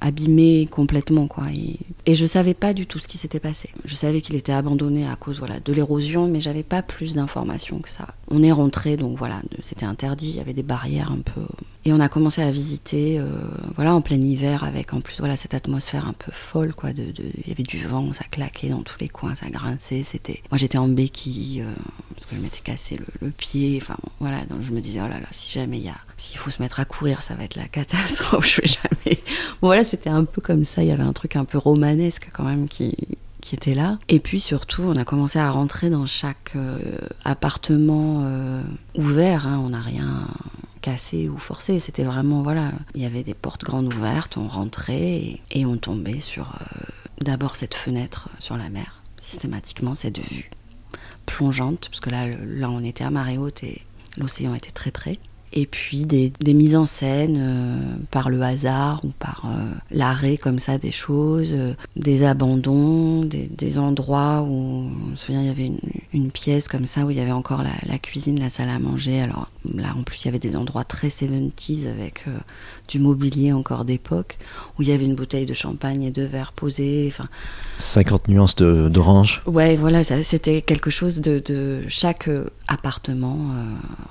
abîmé 0.00 0.66
complètement 0.70 1.26
quoi. 1.26 1.44
Et, 1.54 1.78
et, 2.06 2.14
je 2.14 2.26
savais 2.26 2.54
pas 2.54 2.72
du 2.74 2.86
tout 2.86 2.98
ce 2.98 3.08
qui 3.08 3.18
s'était 3.18 3.40
passé. 3.40 3.70
Je 3.84 3.94
savais 3.94 4.20
qu'il 4.20 4.34
était 4.34 4.52
abandonné 4.52 5.06
à 5.06 5.16
cause 5.16 5.38
voilà 5.38 5.60
de 5.60 5.72
l'érosion, 5.72 6.28
mais 6.28 6.40
j'avais 6.40 6.62
pas 6.62 6.82
plus 6.82 7.14
d'informations 7.14 7.80
que 7.80 7.88
ça. 7.88 8.14
On 8.28 8.42
est 8.42 8.52
rentré 8.52 8.96
donc 8.96 9.18
voilà, 9.18 9.40
c'était 9.60 9.86
interdit, 9.86 10.30
il 10.30 10.36
y 10.36 10.40
avait 10.40 10.52
des 10.52 10.62
barrières 10.62 11.12
un 11.12 11.20
peu 11.20 11.42
et 11.86 11.94
on 11.94 12.00
a 12.00 12.10
commencé 12.10 12.42
à 12.42 12.50
visiter, 12.50 13.18
euh, 13.18 13.26
voilà, 13.74 13.94
en 13.94 14.02
plein 14.02 14.20
hiver, 14.20 14.64
avec 14.64 14.92
en 14.92 15.00
plus 15.00 15.18
voilà 15.18 15.36
cette 15.36 15.54
atmosphère 15.54 16.06
un 16.06 16.12
peu 16.12 16.30
folle, 16.30 16.74
quoi. 16.74 16.92
De, 16.92 17.04
il 17.16 17.48
y 17.48 17.52
avait 17.52 17.62
du 17.62 17.86
vent, 17.86 18.12
ça 18.12 18.24
claquait 18.30 18.68
dans 18.68 18.82
tous 18.82 18.98
les 19.00 19.08
coins, 19.08 19.34
ça 19.34 19.48
grinçait. 19.48 20.02
C'était, 20.02 20.42
moi 20.50 20.58
j'étais 20.58 20.76
en 20.76 20.88
béquille 20.88 21.62
euh, 21.62 21.74
parce 22.20 22.30
que 22.30 22.36
je 22.36 22.42
m'étais 22.42 22.60
cassé 22.60 23.00
le, 23.22 23.30
pied. 23.30 23.78
Enfin 23.80 23.96
voilà, 24.18 24.44
donc 24.44 24.62
je 24.62 24.72
me 24.72 24.80
disais 24.80 25.00
oh 25.02 25.08
là 25.08 25.18
là, 25.18 25.26
si 25.32 25.50
jamais 25.52 25.78
il 25.78 25.90
s'il 26.18 26.36
faut 26.36 26.50
se 26.50 26.60
mettre 26.60 26.78
à 26.78 26.84
courir, 26.84 27.22
ça 27.22 27.34
va 27.34 27.44
être 27.44 27.56
la 27.56 27.66
catastrophe. 27.68 28.46
Je 28.46 28.60
vais 28.60 28.66
jamais. 28.66 29.22
Voilà, 29.62 29.84
c'était 29.84 30.10
un 30.10 30.24
peu 30.24 30.42
comme 30.42 30.64
ça. 30.64 30.82
Il 30.82 30.88
y 30.88 30.92
avait 30.92 31.02
un 31.02 31.14
truc 31.14 31.36
un 31.36 31.46
peu 31.46 31.56
romanesque 31.56 32.28
quand 32.34 32.44
même 32.44 32.68
qui 32.68 32.94
était 33.52 33.74
là. 33.74 33.98
Et 34.08 34.20
puis 34.20 34.38
surtout, 34.38 34.82
on 34.82 34.96
a 34.96 35.04
commencé 35.04 35.38
à 35.38 35.50
rentrer 35.50 35.88
dans 35.88 36.06
chaque 36.06 36.52
euh, 36.56 36.98
appartement 37.24 38.22
ouvert. 38.94 39.46
Hein. 39.46 39.58
on 39.64 39.70
n'a 39.70 39.80
rien 39.80 40.28
cassé 40.82 41.28
ou 41.28 41.38
forcé. 41.38 41.78
C'était 41.78 42.04
vraiment, 42.04 42.42
voilà, 42.42 42.72
il 42.94 43.02
y 43.02 43.06
avait 43.06 43.22
des 43.22 43.34
portes 43.34 43.64
grandes 43.64 43.92
ouvertes, 43.92 44.36
on 44.36 44.46
rentrait 44.46 45.40
et, 45.50 45.64
on 45.64 45.76
tombait 45.78 46.20
sur 46.20 46.48
euh, 46.48 46.84
d'abord 47.20 47.56
cette 47.56 47.74
fenêtre 47.74 48.28
sur 48.38 48.56
la 48.56 48.68
mer, 48.68 49.02
systématiquement 49.18 49.94
cette 49.94 50.18
vue. 50.18 50.50
Plongeante, 51.30 51.88
parce 51.88 52.00
que 52.00 52.10
là, 52.10 52.26
là 52.26 52.70
on 52.70 52.82
était 52.84 53.04
à 53.04 53.10
marée 53.10 53.38
haute 53.38 53.62
et 53.62 53.82
l'océan 54.18 54.54
était 54.54 54.70
très 54.70 54.90
près 54.90 55.18
et 55.52 55.66
puis 55.66 56.06
des, 56.06 56.32
mises 56.54 56.76
en 56.76 56.86
scène 56.86 57.36
euh, 57.40 57.96
par 58.10 58.30
le 58.30 58.40
hasard 58.40 59.00
ou 59.04 59.08
par 59.08 59.46
euh, 59.46 59.72
l'arrêt 59.90 60.36
comme 60.36 60.60
ça 60.60 60.78
des 60.78 60.92
choses, 60.92 61.54
euh, 61.54 61.74
des 61.96 62.22
abandons, 62.22 63.24
des, 63.24 63.78
endroits 63.78 64.42
où, 64.42 64.88
on 65.12 65.16
se 65.16 65.26
souvient, 65.26 65.42
il 65.42 65.46
y 65.48 65.50
avait 65.50 65.70
une, 66.12 66.30
pièce 66.30 66.68
comme 66.68 66.86
ça 66.86 67.04
où 67.04 67.10
il 67.10 67.16
y 67.16 67.20
avait 67.20 67.32
encore 67.32 67.62
la, 67.62 67.98
cuisine, 67.98 68.38
la 68.38 68.50
salle 68.50 68.68
à 68.68 68.78
manger. 68.78 69.20
Alors 69.20 69.48
là, 69.74 69.94
en 69.98 70.02
plus, 70.02 70.22
il 70.22 70.26
y 70.26 70.28
avait 70.28 70.38
des 70.38 70.54
endroits 70.54 70.84
très 70.84 71.08
70s 71.08 71.88
avec 71.88 72.24
du 72.88 73.00
mobilier 73.00 73.52
encore 73.52 73.84
d'époque, 73.84 74.38
où 74.78 74.82
il 74.82 74.88
y 74.88 74.92
avait 74.92 75.04
une 75.04 75.14
bouteille 75.14 75.46
de 75.46 75.54
champagne 75.54 76.02
et 76.02 76.10
deux 76.10 76.24
verres 76.24 76.52
posés. 76.52 77.06
Enfin, 77.08 77.28
50 77.78 78.28
nuances 78.28 78.56
d'orange. 78.56 79.42
Ouais, 79.46 79.74
voilà, 79.74 80.04
c'était 80.04 80.62
quelque 80.62 80.90
chose 80.90 81.20
de, 81.20 81.82
chaque 81.88 82.30
appartement 82.68 83.38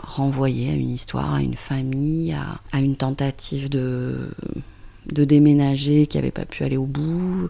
renvoyé 0.03 0.71
à 0.71 0.73
une 0.73 0.89
histoire 0.89 1.28
à 1.33 1.41
une 1.41 1.55
famille, 1.55 2.33
à, 2.33 2.79
une 2.79 2.95
tentative 2.95 3.69
de, 3.69 4.29
de 5.11 5.23
déménager 5.23 6.07
qui 6.07 6.17
n'avait 6.17 6.31
pas 6.31 6.45
pu 6.45 6.63
aller 6.63 6.77
au 6.77 6.85
bout. 6.85 7.49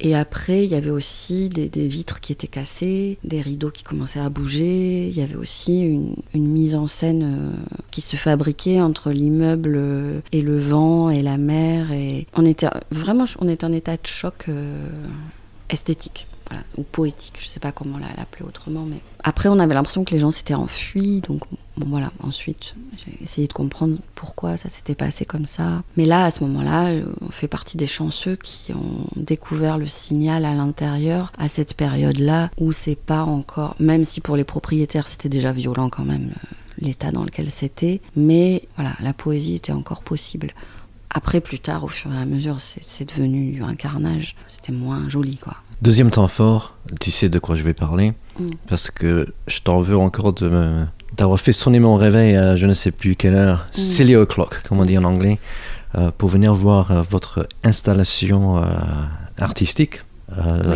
Et 0.00 0.14
après, 0.14 0.64
il 0.64 0.70
y 0.70 0.74
avait 0.74 0.90
aussi 0.90 1.48
des, 1.48 1.68
vitres 1.88 2.20
qui 2.20 2.32
étaient 2.32 2.46
cassées, 2.46 3.18
des 3.24 3.40
rideaux 3.40 3.70
qui 3.70 3.82
commençaient 3.82 4.20
à 4.20 4.28
bouger. 4.28 5.08
Il 5.08 5.16
y 5.16 5.22
avait 5.22 5.36
aussi 5.36 5.82
une, 5.82 6.14
mise 6.34 6.74
en 6.74 6.86
scène 6.86 7.22
euh, 7.22 7.74
qui 7.90 8.00
se 8.00 8.16
fabriquait 8.16 8.80
entre 8.80 9.10
l'immeuble 9.10 9.78
et 10.32 10.42
le 10.42 10.58
vent 10.58 11.10
et 11.10 11.22
la 11.22 11.36
mer. 11.36 11.92
Et 11.92 12.26
on 12.34 12.44
était 12.44 12.68
vraiment, 12.90 13.24
on 13.40 13.48
était 13.48 13.64
en 13.64 13.72
état 13.72 13.96
de 13.96 14.06
choc 14.06 14.46
euh, 14.48 14.88
esthétique 15.68 16.26
ou 16.76 16.82
poétique, 16.82 17.38
je 17.40 17.48
sais 17.48 17.60
pas 17.60 17.72
comment 17.72 17.98
l'appeler 17.98 18.44
autrement. 18.46 18.84
Mais 18.84 19.00
après, 19.22 19.48
on 19.48 19.58
avait 19.58 19.74
l'impression 19.74 20.04
que 20.04 20.12
les 20.12 20.18
gens 20.18 20.30
s'étaient 20.30 20.54
enfuis, 20.54 21.20
donc 21.20 21.42
voilà. 21.76 22.12
Ensuite, 22.22 22.74
j'ai 22.96 23.22
essayé 23.22 23.46
de 23.46 23.52
comprendre 23.52 23.96
pourquoi 24.14 24.56
ça 24.56 24.68
s'était 24.68 24.94
passé 24.94 25.24
comme 25.24 25.46
ça. 25.46 25.82
Mais 25.96 26.04
là, 26.04 26.24
à 26.24 26.30
ce 26.30 26.42
moment-là, 26.44 26.88
euh, 26.88 27.04
on 27.20 27.30
fait 27.30 27.48
partie 27.48 27.76
des 27.76 27.86
chanceux 27.86 28.36
qui 28.36 28.72
ont 28.72 29.06
découvert 29.16 29.78
le 29.78 29.86
signal 29.86 30.44
à 30.44 30.54
l'intérieur 30.54 31.32
à 31.38 31.48
cette 31.48 31.74
période-là 31.74 32.50
où 32.58 32.72
c'est 32.72 32.96
pas 32.96 33.22
encore, 33.22 33.76
même 33.78 34.04
si 34.04 34.20
pour 34.20 34.36
les 34.36 34.44
propriétaires 34.44 35.08
c'était 35.08 35.28
déjà 35.28 35.52
violent 35.52 35.88
quand 35.88 36.04
même 36.04 36.30
euh, 36.30 36.56
l'état 36.78 37.10
dans 37.12 37.24
lequel 37.24 37.50
c'était, 37.50 38.00
mais 38.16 38.68
voilà, 38.76 38.94
la 39.00 39.12
poésie 39.12 39.54
était 39.54 39.72
encore 39.72 40.02
possible. 40.02 40.54
Après, 41.10 41.40
plus 41.40 41.58
tard, 41.58 41.82
au 41.82 41.88
fur 41.88 42.12
et 42.14 42.18
à 42.18 42.24
mesure, 42.24 42.58
c'est 42.60 43.08
devenu 43.08 43.62
un 43.64 43.74
carnage. 43.74 44.36
C'était 44.46 44.72
moins 44.72 45.08
joli, 45.08 45.36
quoi. 45.36 45.54
Deuxième 45.82 46.10
temps 46.10 46.28
fort, 46.28 46.76
tu 47.00 47.10
sais 47.10 47.28
de 47.28 47.38
quoi 47.38 47.56
je 47.56 47.62
vais 47.62 47.74
parler, 47.74 48.12
mm. 48.38 48.48
parce 48.68 48.90
que 48.90 49.26
je 49.48 49.60
t'en 49.60 49.80
veux 49.80 49.96
encore 49.96 50.32
de 50.34 50.84
d'avoir 51.16 51.40
fait 51.40 51.52
sonner 51.52 51.80
mon 51.80 51.96
réveil 51.96 52.36
à 52.36 52.54
je 52.54 52.66
ne 52.66 52.74
sais 52.74 52.92
plus 52.92 53.16
quelle 53.16 53.34
heure, 53.34 53.66
mm. 53.70 53.76
silly 53.76 54.14
o'clock, 54.14 54.62
comme 54.68 54.78
on 54.78 54.84
dit 54.84 54.96
en 54.98 55.04
anglais, 55.04 55.38
euh, 55.96 56.10
pour 56.16 56.28
venir 56.28 56.54
voir 56.54 56.90
euh, 56.90 57.02
votre 57.02 57.48
installation 57.64 58.58
euh, 58.58 58.66
artistique 59.38 60.02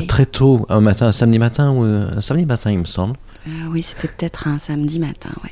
très 0.08 0.26
tôt, 0.26 0.66
un 0.68 0.80
matin, 0.80 1.06
un 1.06 1.12
samedi 1.12 1.38
matin 1.38 1.70
ou 1.70 1.82
un 1.82 2.20
samedi 2.20 2.44
matin, 2.44 2.72
il 2.72 2.80
me 2.80 2.84
semble. 2.86 3.14
oui, 3.70 3.82
c'était 3.82 4.08
peut-être 4.08 4.48
un 4.48 4.58
samedi 4.58 4.98
matin, 4.98 5.30
oui 5.44 5.50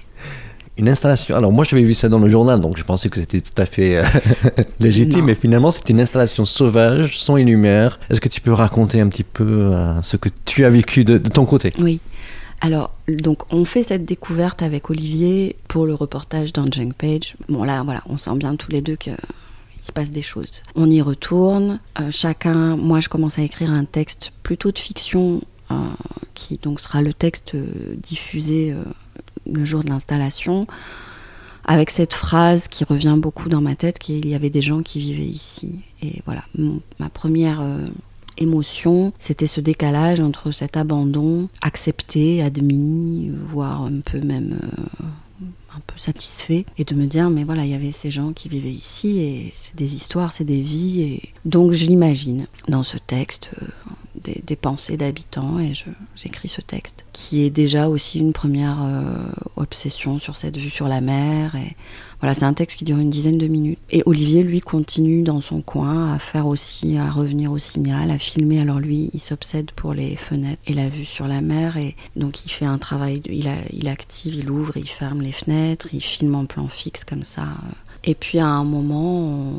une 0.79 0.89
installation. 0.89 1.37
Alors 1.37 1.53
moi 1.53 1.65
j'avais 1.65 1.83
vu 1.83 1.95
ça 1.95 2.09
dans 2.09 2.19
le 2.19 2.29
journal, 2.29 2.61
donc 2.61 2.77
je 2.77 2.85
pensais 2.85 3.09
que 3.09 3.19
c'était 3.19 3.41
tout 3.41 3.61
à 3.61 3.67
fait 3.67 3.99
euh, 3.99 4.05
légitime, 4.81 5.27
mais 5.27 5.35
finalement 5.35 5.71
c'est 5.71 5.89
une 5.91 6.01
installation 6.01 6.45
sauvage, 6.45 7.19
sans 7.19 7.37
et 7.37 7.45
lumière. 7.45 7.99
Est-ce 8.11 8.21
que 8.21 8.29
tu 8.29 8.41
peux 8.41 8.53
raconter 8.53 9.01
un 9.01 9.09
petit 9.09 9.25
peu 9.25 9.45
euh, 9.45 10.01
ce 10.03 10.17
que 10.17 10.29
tu 10.45 10.65
as 10.65 10.71
vécu 10.71 11.05
de, 11.05 11.19
ton 11.19 11.45
côté? 11.45 11.73
Oui. 11.79 12.01
Alors, 12.65 12.95
donc, 13.09 13.53
on 13.53 13.65
fait 13.65 13.83
cette 13.83 14.05
découverte 14.05 14.63
avec 14.63 14.89
Olivier 14.89 15.57
pour 15.67 15.85
le 15.85 15.95
reportage 15.95 16.53
dans 16.53 16.71
Junk 16.71 16.93
Page. 16.97 17.35
Bon, 17.49 17.65
là, 17.65 17.83
voilà, 17.83 18.03
on 18.07 18.17
sent 18.17 18.37
bien 18.37 18.55
tous 18.55 18.71
les 18.71 18.81
deux 18.81 18.95
qu'il 18.95 19.17
se 19.81 19.91
passe 19.91 20.13
des 20.13 20.23
choses. 20.23 20.63
On 20.77 20.89
y 20.89 21.03
retourne. 21.03 21.81
Euh, 21.99 22.13
chacun, 22.13 22.77
moi, 22.77 23.01
je 23.01 23.09
commence 23.09 23.37
à 23.41 23.43
écrire 23.43 23.73
un 23.73 23.85
texte 23.85 24.31
plutôt 24.45 24.71
de 24.71 24.79
fiction 24.79 25.41
qui 26.35 26.59
donc 26.59 26.81
sera 26.81 27.01
le 27.01 27.15
texte 27.15 27.57
diffusé 27.97 28.77
le 29.51 29.65
jour 29.65 29.83
de 29.85 29.89
l'installation, 29.89 30.67
avec 31.65 31.91
cette 31.91 32.15
phrase 32.15 32.69
qui 32.69 32.85
revient 32.85 33.17
beaucoup 33.17 33.49
dans 33.49 33.61
ma 33.61 33.75
tête, 33.75 33.99
qu'il 33.99 34.27
y 34.29 34.35
avait 34.35 34.51
des 34.51 34.63
gens 34.63 34.83
qui 34.83 34.99
vivaient 34.99 35.23
ici. 35.23 35.77
Et 36.03 36.23
voilà, 36.25 36.45
ma 36.99 37.09
première 37.09 37.61
euh, 37.61 37.87
émotion, 38.37 39.13
c'était 39.19 39.47
ce 39.47 39.61
décalage 39.61 40.21
entre 40.21 40.51
cet 40.51 40.77
abandon 40.77 41.49
accepté, 41.63 42.43
admis, 42.43 43.31
voire 43.45 43.83
un 43.83 44.01
peu 44.01 44.21
même 44.21 44.59
euh, 44.63 45.05
un 45.75 45.81
peu 45.87 45.97
satisfait, 45.97 46.67
et 46.79 46.85
de 46.85 46.95
me 46.95 47.07
dire, 47.07 47.31
mais 47.31 47.45
voilà, 47.45 47.65
il 47.65 47.71
y 47.71 47.75
avait 47.75 47.93
ces 47.93 48.11
gens 48.11 48.33
qui 48.33 48.49
vivaient 48.49 48.73
ici, 48.73 49.21
et 49.21 49.53
c'est 49.55 49.75
des 49.77 49.95
histoires, 49.95 50.33
c'est 50.33 50.45
des 50.45 50.61
vies, 50.61 51.01
et 51.01 51.33
donc 51.45 51.73
je 51.73 51.87
l'imagine 51.87 52.47
dans 52.69 52.83
ce 52.83 52.99
texte. 52.99 53.51
Euh, 53.63 53.67
des, 54.23 54.57
pensées 54.57 54.97
d'habitants 54.97 55.59
et 55.59 55.73
j'écris 56.15 56.49
ce 56.49 56.61
texte 56.61 57.05
qui 57.13 57.43
est 57.43 57.51
déjà 57.51 57.89
aussi 57.89 58.19
une 58.19 58.33
première 58.33 58.79
euh, 58.83 59.03
obsession 59.57 60.19
sur 60.19 60.37
cette 60.37 60.57
vue 60.57 60.71
sur 60.71 60.89
la 60.89 61.01
mer 61.01 61.55
et 61.55 61.77
voilà 62.21 62.35
c'est 62.35 62.45
un 62.45 62.55
texte 62.55 62.79
qui 62.79 62.85
dure 62.85 62.99
une 62.99 63.11
dizaine 63.11 63.39
de 63.39 63.49
minutes. 63.49 63.81
Et 63.91 64.03
Olivier 64.07 64.43
lui 64.45 64.61
continue 64.61 65.23
dans 65.23 65.41
son 65.41 65.61
coin 65.61 66.15
à 66.15 66.19
faire 66.19 66.47
aussi 66.47 66.97
à 66.97 67.11
revenir 67.11 67.51
au 67.51 67.59
signal 67.59 68.11
à 68.11 68.19
filmer. 68.19 68.61
Alors 68.61 68.79
lui 68.79 69.11
il 69.13 69.21
s'obsède 69.21 69.73
pour 69.73 69.93
les 69.93 70.17
fenêtres 70.17 70.63
et 70.67 70.75
la 70.75 70.89
vue 70.89 71.05
sur 71.05 71.27
la 71.27 71.41
mer 71.41 71.77
et 71.77 71.97
donc 72.17 72.45
il 72.45 72.51
fait 72.51 72.65
un 72.65 72.79
travail 72.79 73.23
il, 73.27 73.51
il 73.73 73.89
active 73.89 74.35
il 74.35 74.51
ouvre 74.51 74.77
il 74.77 74.89
ferme 74.89 75.21
les 75.21 75.33
fenêtres 75.33 75.89
il 75.93 76.01
filme 76.01 76.35
en 76.35 76.47
plan 76.47 76.69
fixe 76.69 77.05
comme 77.05 77.25
ça 77.25 77.43
euh, 77.43 77.92
et 78.05 78.15
puis 78.15 78.39
à 78.39 78.47
un 78.47 78.65
moment, 78.65 79.53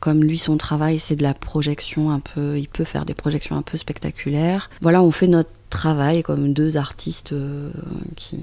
comme 0.00 0.22
lui, 0.22 0.38
son 0.38 0.56
travail, 0.56 0.98
c'est 0.98 1.16
de 1.16 1.22
la 1.22 1.34
projection 1.34 2.10
un 2.10 2.20
peu, 2.20 2.58
il 2.58 2.68
peut 2.68 2.84
faire 2.84 3.04
des 3.04 3.14
projections 3.14 3.56
un 3.56 3.62
peu 3.62 3.76
spectaculaires. 3.76 4.70
Voilà, 4.80 5.02
on 5.02 5.10
fait 5.10 5.28
notre 5.28 5.50
travail 5.70 6.22
comme 6.22 6.52
deux 6.52 6.76
artistes 6.76 7.32
euh, 7.32 7.70
qui, 8.16 8.38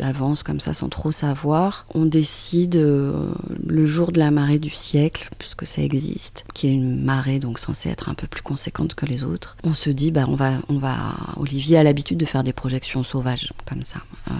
avancent 0.00 0.42
comme 0.42 0.60
ça 0.60 0.72
sans 0.72 0.88
trop 0.88 1.12
savoir. 1.12 1.84
On 1.94 2.06
décide 2.06 2.76
euh, 2.76 3.32
le 3.66 3.84
jour 3.84 4.12
de 4.12 4.18
la 4.18 4.30
marée 4.30 4.58
du 4.58 4.70
siècle, 4.70 5.28
puisque 5.38 5.66
ça 5.66 5.82
existe, 5.82 6.46
qui 6.54 6.68
est 6.68 6.72
une 6.72 7.04
marée 7.04 7.38
donc 7.38 7.58
censée 7.58 7.90
être 7.90 8.08
un 8.08 8.14
peu 8.14 8.26
plus 8.26 8.42
conséquente 8.42 8.94
que 8.94 9.04
les 9.04 9.24
autres. 9.24 9.56
On 9.62 9.74
se 9.74 9.90
dit, 9.90 10.10
bah, 10.10 10.24
on 10.26 10.36
va, 10.36 10.54
on 10.68 10.78
va. 10.78 11.14
Olivier 11.36 11.76
a 11.76 11.82
l'habitude 11.82 12.16
de 12.16 12.24
faire 12.24 12.42
des 12.42 12.54
projections 12.54 13.04
sauvages 13.04 13.52
comme 13.66 13.84
ça. 13.84 13.98
Euh, 14.30 14.32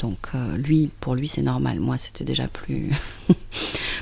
donc 0.00 0.18
euh, 0.34 0.56
lui, 0.56 0.90
pour 1.00 1.14
lui, 1.14 1.28
c'est 1.28 1.42
normal. 1.42 1.78
Moi, 1.78 1.98
c'était 1.98 2.24
déjà 2.24 2.48
plus. 2.48 2.90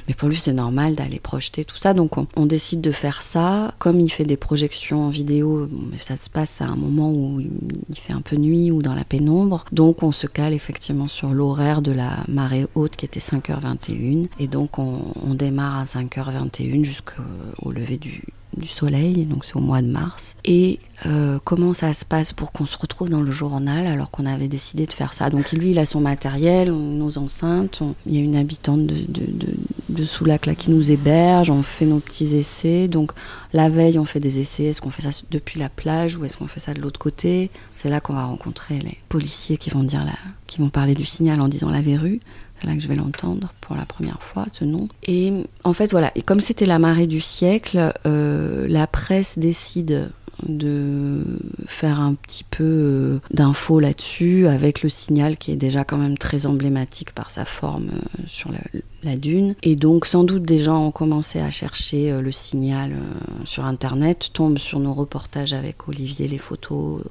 Mais 0.09 0.15
pour 0.15 0.29
lui, 0.29 0.39
c'est 0.39 0.53
normal 0.53 0.95
d'aller 0.95 1.19
projeter 1.19 1.65
tout 1.65 1.77
ça. 1.77 1.93
Donc 1.93 2.17
on, 2.17 2.47
décide 2.47 2.81
de 2.81 2.93
faire 2.93 3.21
ça. 3.21 3.75
Comme 3.79 4.01
il 4.01 4.09
fait 4.09 4.25
des 4.25 4.37
projections 4.37 5.09
vidéo, 5.09 5.69
ça 5.99 6.17
se 6.17 6.31
passe 6.31 6.63
à 6.63 6.67
un 6.67 6.77
moment 6.77 7.11
où 7.11 7.41
il 7.41 7.99
fait 7.99 8.13
un 8.13 8.21
peu 8.21 8.37
nuit 8.37 8.71
ou 8.71 8.81
dans 8.81 8.95
la 8.95 9.05
pénombre. 9.05 9.65
Donc 9.73 10.03
on 10.03 10.13
se 10.13 10.27
cale 10.27 10.55
effectivement 10.55 11.09
sur 11.09 11.31
l'horaire 11.31 11.83
de 11.83 11.93
la 11.93 12.25
marée 12.29 12.67
haute 12.75 12.97
qui 12.97 13.05
était 13.05 13.21
5h21. 13.21 14.29
Et 14.39 14.47
donc 14.47 14.79
on, 14.79 15.01
on 15.29 15.35
démarre 15.35 15.79
à 15.79 15.85
5h21 15.85 16.85
jusqu'au 16.85 17.71
lever 17.71 17.99
du, 17.99 18.23
du 18.59 18.69
soleil, 18.69 19.25
donc 19.25 19.45
c'est 19.45 19.57
au 19.57 19.61
mois 19.61 19.83
de 19.83 19.89
mars. 19.89 20.37
Et 20.45 20.81
euh, 21.07 21.39
comment 21.45 21.75
ça 21.75 21.95
se 21.95 22.05
passe 22.05 22.33
pour 22.33 22.53
qu'on 22.53 22.67
se 22.67 22.77
retrouve 22.77 23.09
dans 23.09 23.21
le 23.21 23.31
journal 23.31 23.87
alors 23.87 24.11
qu'on 24.11 24.27
avait 24.27 24.49
décidé 24.49 24.87
de 24.87 24.93
faire 24.93 25.15
ça? 25.15 25.31
Donc 25.31 25.53
lui, 25.53 25.71
il 25.71 25.79
a 25.79 25.87
son 25.87 26.01
matériel, 26.01 26.71
nos 26.73 27.19
enceintes, 27.19 27.83
il 28.07 28.15
y 28.15 28.19
a 28.19 28.21
une 28.21 28.37
habitante 28.37 28.87
de, 28.87 29.05
de, 29.09 29.27
de, 29.89 30.05
Soulac 30.05 30.47
là 30.47 30.55
qui 30.55 30.71
nous 30.71 30.91
héberge, 30.91 31.51
on 31.51 31.63
fait 31.63 31.87
nos 31.87 32.01
petits 32.01 32.37
essais. 32.37 32.89
Donc 32.89 33.13
la 33.53 33.69
veille, 33.69 33.99
on 33.99 34.05
fait 34.05 34.21
des 34.21 34.41
essais. 34.41 34.65
Est-ce 34.65 34.81
qu'on 34.81 34.91
fait 34.91 35.03
ça 35.03 35.11
depuis 35.31 35.61
la 35.61 35.69
plage 35.69 36.17
ou 36.17 36.25
est-ce 36.25 36.37
qu'on 36.37 36.49
fait 36.49 36.61
ça 36.61 36.75
de 36.75 36.81
l'autre 36.81 36.99
côté? 36.99 37.51
C'est 37.77 37.89
là 37.89 38.01
qu'on 38.01 38.15
va 38.15 38.25
rencontrer 38.25 38.79
les 38.79 38.99
policiers 39.09 39.57
qui 39.57 39.71
vont 39.71 39.85
dire 39.85 40.05
là, 40.05 40.15
qui 40.47 40.59
vont 40.59 40.71
parler 40.71 40.95
du 40.95 41.05
signal 41.05 41.41
en 41.41 41.49
disant 41.49 41.71
la 41.71 41.81
verrue. 41.81 42.21
C'est 42.61 42.67
là 42.67 42.75
que 42.75 42.83
je 42.83 42.89
vais 42.89 42.97
l'entendre 42.97 43.53
pour 43.61 43.77
la 43.77 43.87
première 43.87 44.23
fois, 44.23 44.45
ce 44.53 44.65
nom. 44.65 44.89
Et 45.07 45.33
en 45.65 45.73
fait, 45.73 45.91
voilà, 45.91 46.11
et 46.15 46.23
comme 46.23 46.41
c'était 46.41 46.67
la 46.67 46.79
marée 46.79 47.07
du 47.07 47.21
siècle, 47.21 47.93
euh, 48.07 48.67
la 48.69 48.87
presse 48.87 49.39
décide 49.39 50.11
de 50.49 51.21
faire 51.67 51.99
un 51.99 52.15
petit 52.15 52.45
peu 52.45 52.65
euh, 52.65 53.19
d'infos 53.33 53.81
là-dessus 53.81 54.47
avec 54.47 54.83
le 54.83 54.89
signal 54.89 55.37
qui 55.37 55.51
est 55.51 55.57
déjà 55.57 55.83
quand 55.83 55.97
même 55.97 56.17
très 56.17 56.47
emblématique 56.47 57.13
par 57.13 57.31
sa 57.31 57.45
forme 57.45 57.89
euh, 57.89 58.23
sur 58.29 58.53
la, 59.03 59.17
dune. 59.17 59.57
Et 59.63 59.75
donc 59.75 60.07
sans 60.07 60.23
doute 60.23 60.45
des 60.45 60.59
gens 60.59 60.85
ont 60.85 60.91
commencé 60.91 61.41
à 61.41 61.51
chercher 61.51 62.21
le 62.21 62.31
signal 62.31 62.93
sur 63.45 63.65
Internet, 63.65 64.31
tombent 64.33 64.59
sur 64.59 64.81
nos 64.81 64.93
reportages 64.93 65.55
avec 65.55 65.89
Olivier, 65.89 66.29
les 66.29 66.39
photos 66.39 67.03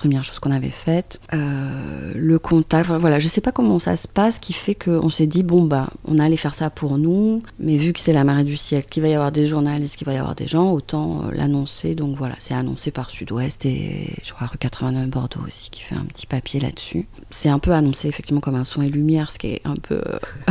première 0.00 0.24
chose 0.24 0.38
qu'on 0.38 0.50
avait 0.50 0.70
faite. 0.70 1.20
Euh, 1.34 2.12
le 2.14 2.38
contact, 2.38 2.88
voilà, 2.88 3.18
je 3.18 3.28
sais 3.28 3.42
pas 3.42 3.52
comment 3.52 3.78
ça 3.78 3.96
se 3.96 4.08
passe, 4.08 4.38
qui 4.38 4.54
fait 4.54 4.74
qu'on 4.74 5.10
s'est 5.10 5.26
dit, 5.26 5.42
bon, 5.42 5.64
bah, 5.64 5.90
on 6.06 6.18
allait 6.18 6.38
faire 6.38 6.54
ça 6.54 6.70
pour 6.70 6.96
nous, 6.96 7.40
mais 7.58 7.76
vu 7.76 7.92
que 7.92 8.00
c'est 8.00 8.14
la 8.14 8.24
marée 8.24 8.44
du 8.44 8.56
siècle, 8.56 8.88
qu'il 8.88 9.02
va 9.02 9.10
y 9.10 9.14
avoir 9.14 9.30
des 9.30 9.46
journalistes, 9.46 9.96
qu'il 9.96 10.06
va 10.06 10.14
y 10.14 10.16
avoir 10.16 10.34
des 10.34 10.46
gens, 10.46 10.72
autant 10.72 11.24
euh, 11.26 11.32
l'annoncer. 11.34 11.94
Donc 11.94 12.16
voilà, 12.16 12.34
c'est 12.38 12.54
annoncé 12.54 12.90
par 12.90 13.10
Sud-Ouest 13.10 13.66
et 13.66 14.14
je 14.24 14.32
crois 14.32 14.46
rue 14.46 14.56
89 14.56 15.08
Bordeaux 15.08 15.40
aussi, 15.46 15.68
qui 15.68 15.82
fait 15.82 15.96
un 15.96 16.06
petit 16.06 16.26
papier 16.26 16.60
là-dessus. 16.60 17.06
C'est 17.28 17.50
un 17.50 17.58
peu 17.58 17.72
annoncé 17.72 18.08
effectivement 18.08 18.40
comme 18.40 18.54
un 18.54 18.64
son 18.64 18.80
et 18.80 18.88
lumière, 18.88 19.30
ce 19.30 19.38
qui 19.38 19.48
est 19.48 19.62
un 19.66 19.74
peu. 19.74 20.00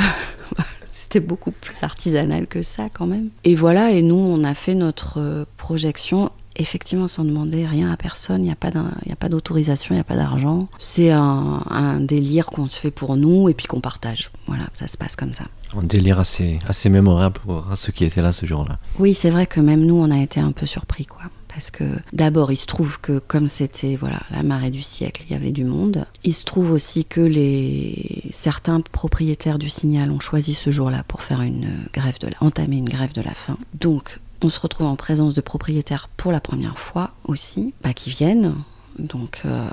c'était 1.10 1.26
beaucoup 1.26 1.50
plus 1.50 1.82
artisanal 1.82 2.46
que 2.46 2.62
ça 2.62 2.88
quand 2.94 3.08
même. 3.08 3.30
Et 3.44 3.56
voilà, 3.56 3.90
et 3.90 4.04
nous, 4.04 4.16
on 4.16 4.44
a 4.44 4.54
fait 4.54 4.76
notre 4.76 5.20
euh, 5.20 5.46
projection 5.58 6.32
effectivement 6.56 7.08
sans 7.08 7.24
demander 7.24 7.66
rien 7.66 7.92
à 7.92 7.98
personne, 7.98 8.42
il 8.44 8.46
n'y 8.46 8.52
a 8.52 9.16
pas 9.16 9.30
d'autorisation, 9.30 9.94
il 9.94 9.98
n'y 9.98 10.02
a 10.02 10.06
pas 10.06 10.16
d'argent. 10.16 10.68
C'est 10.78 11.12
un, 11.12 12.00
délire 12.00 12.48
qu'on 12.48 12.68
se 12.68 12.80
fait 12.80 12.92
pour 12.92 13.16
nous 13.18 13.50
et 13.50 13.54
puis 13.54 13.68
qu'on 13.68 13.82
partage. 13.82 14.32
Voilà, 14.48 14.68
ça 14.74 14.88
se 14.88 14.98
passe 14.98 15.16
comme 15.16 15.34
ça. 15.34 15.46
Un 15.78 15.84
délire 15.84 16.20
assez, 16.20 16.60
assez 16.68 16.90
mémorable 16.90 17.40
pour 17.46 17.66
ceux 17.76 17.92
qui 17.92 18.04
étaient 18.04 18.22
là 18.22 18.34
ce 18.34 18.46
jour-là. 18.46 18.80
Oui, 18.98 19.14
c'est 19.14 19.30
vrai 19.30 19.46
que 19.46 19.60
même 19.60 19.86
nous, 19.86 19.96
on 19.96 20.10
a 20.10 20.18
été 20.18 20.40
un 20.40 20.52
peu 20.52 20.66
surpris, 20.66 21.06
quoi. 21.06 21.24
Parce 21.50 21.72
que 21.72 21.84
d'abord, 22.14 22.52
il 22.52 22.58
se 22.58 22.68
trouve 22.68 23.02
que 23.02 23.20
comme 23.20 23.48
c'était 23.50 23.96
voilà 23.96 24.22
la 24.30 24.44
marée 24.44 24.70
du 24.70 24.84
siècle, 24.84 25.24
il 25.28 25.34
y 25.34 25.36
avait 25.36 25.52
du 25.52 25.66
monde. 25.66 26.06
Il 26.24 26.34
se 26.34 26.46
trouve 26.46 26.72
aussi 26.72 27.06
que 27.06 27.20
les 27.20 28.24
certains 28.32 28.80
propriétaires 28.82 29.58
du 29.58 29.68
signal 29.68 30.12
ont 30.12 30.20
choisi 30.20 30.54
ce 30.54 30.70
jour-là 30.70 31.04
pour 31.08 31.24
faire 31.24 31.42
une 31.42 31.70
grève 31.92 32.20
de 32.20 32.28
la... 32.28 32.38
entamer 32.40 32.78
une 32.78 32.88
grève 32.88 33.14
de 33.14 33.22
la 33.22 33.34
faim. 33.34 33.58
Donc 33.74 34.20
on 34.42 34.50
se 34.50 34.60
retrouve 34.60 34.88
en 34.88 34.96
présence 34.96 35.34
de 35.34 35.42
propriétaires 35.42 36.10
pour 36.18 36.32
la 36.32 36.40
première 36.40 36.80
fois 36.80 37.12
aussi, 37.26 37.74
bah, 37.82 37.94
qui 37.94 38.10
viennent. 38.10 38.56
Donc, 38.98 39.42
euh, 39.46 39.70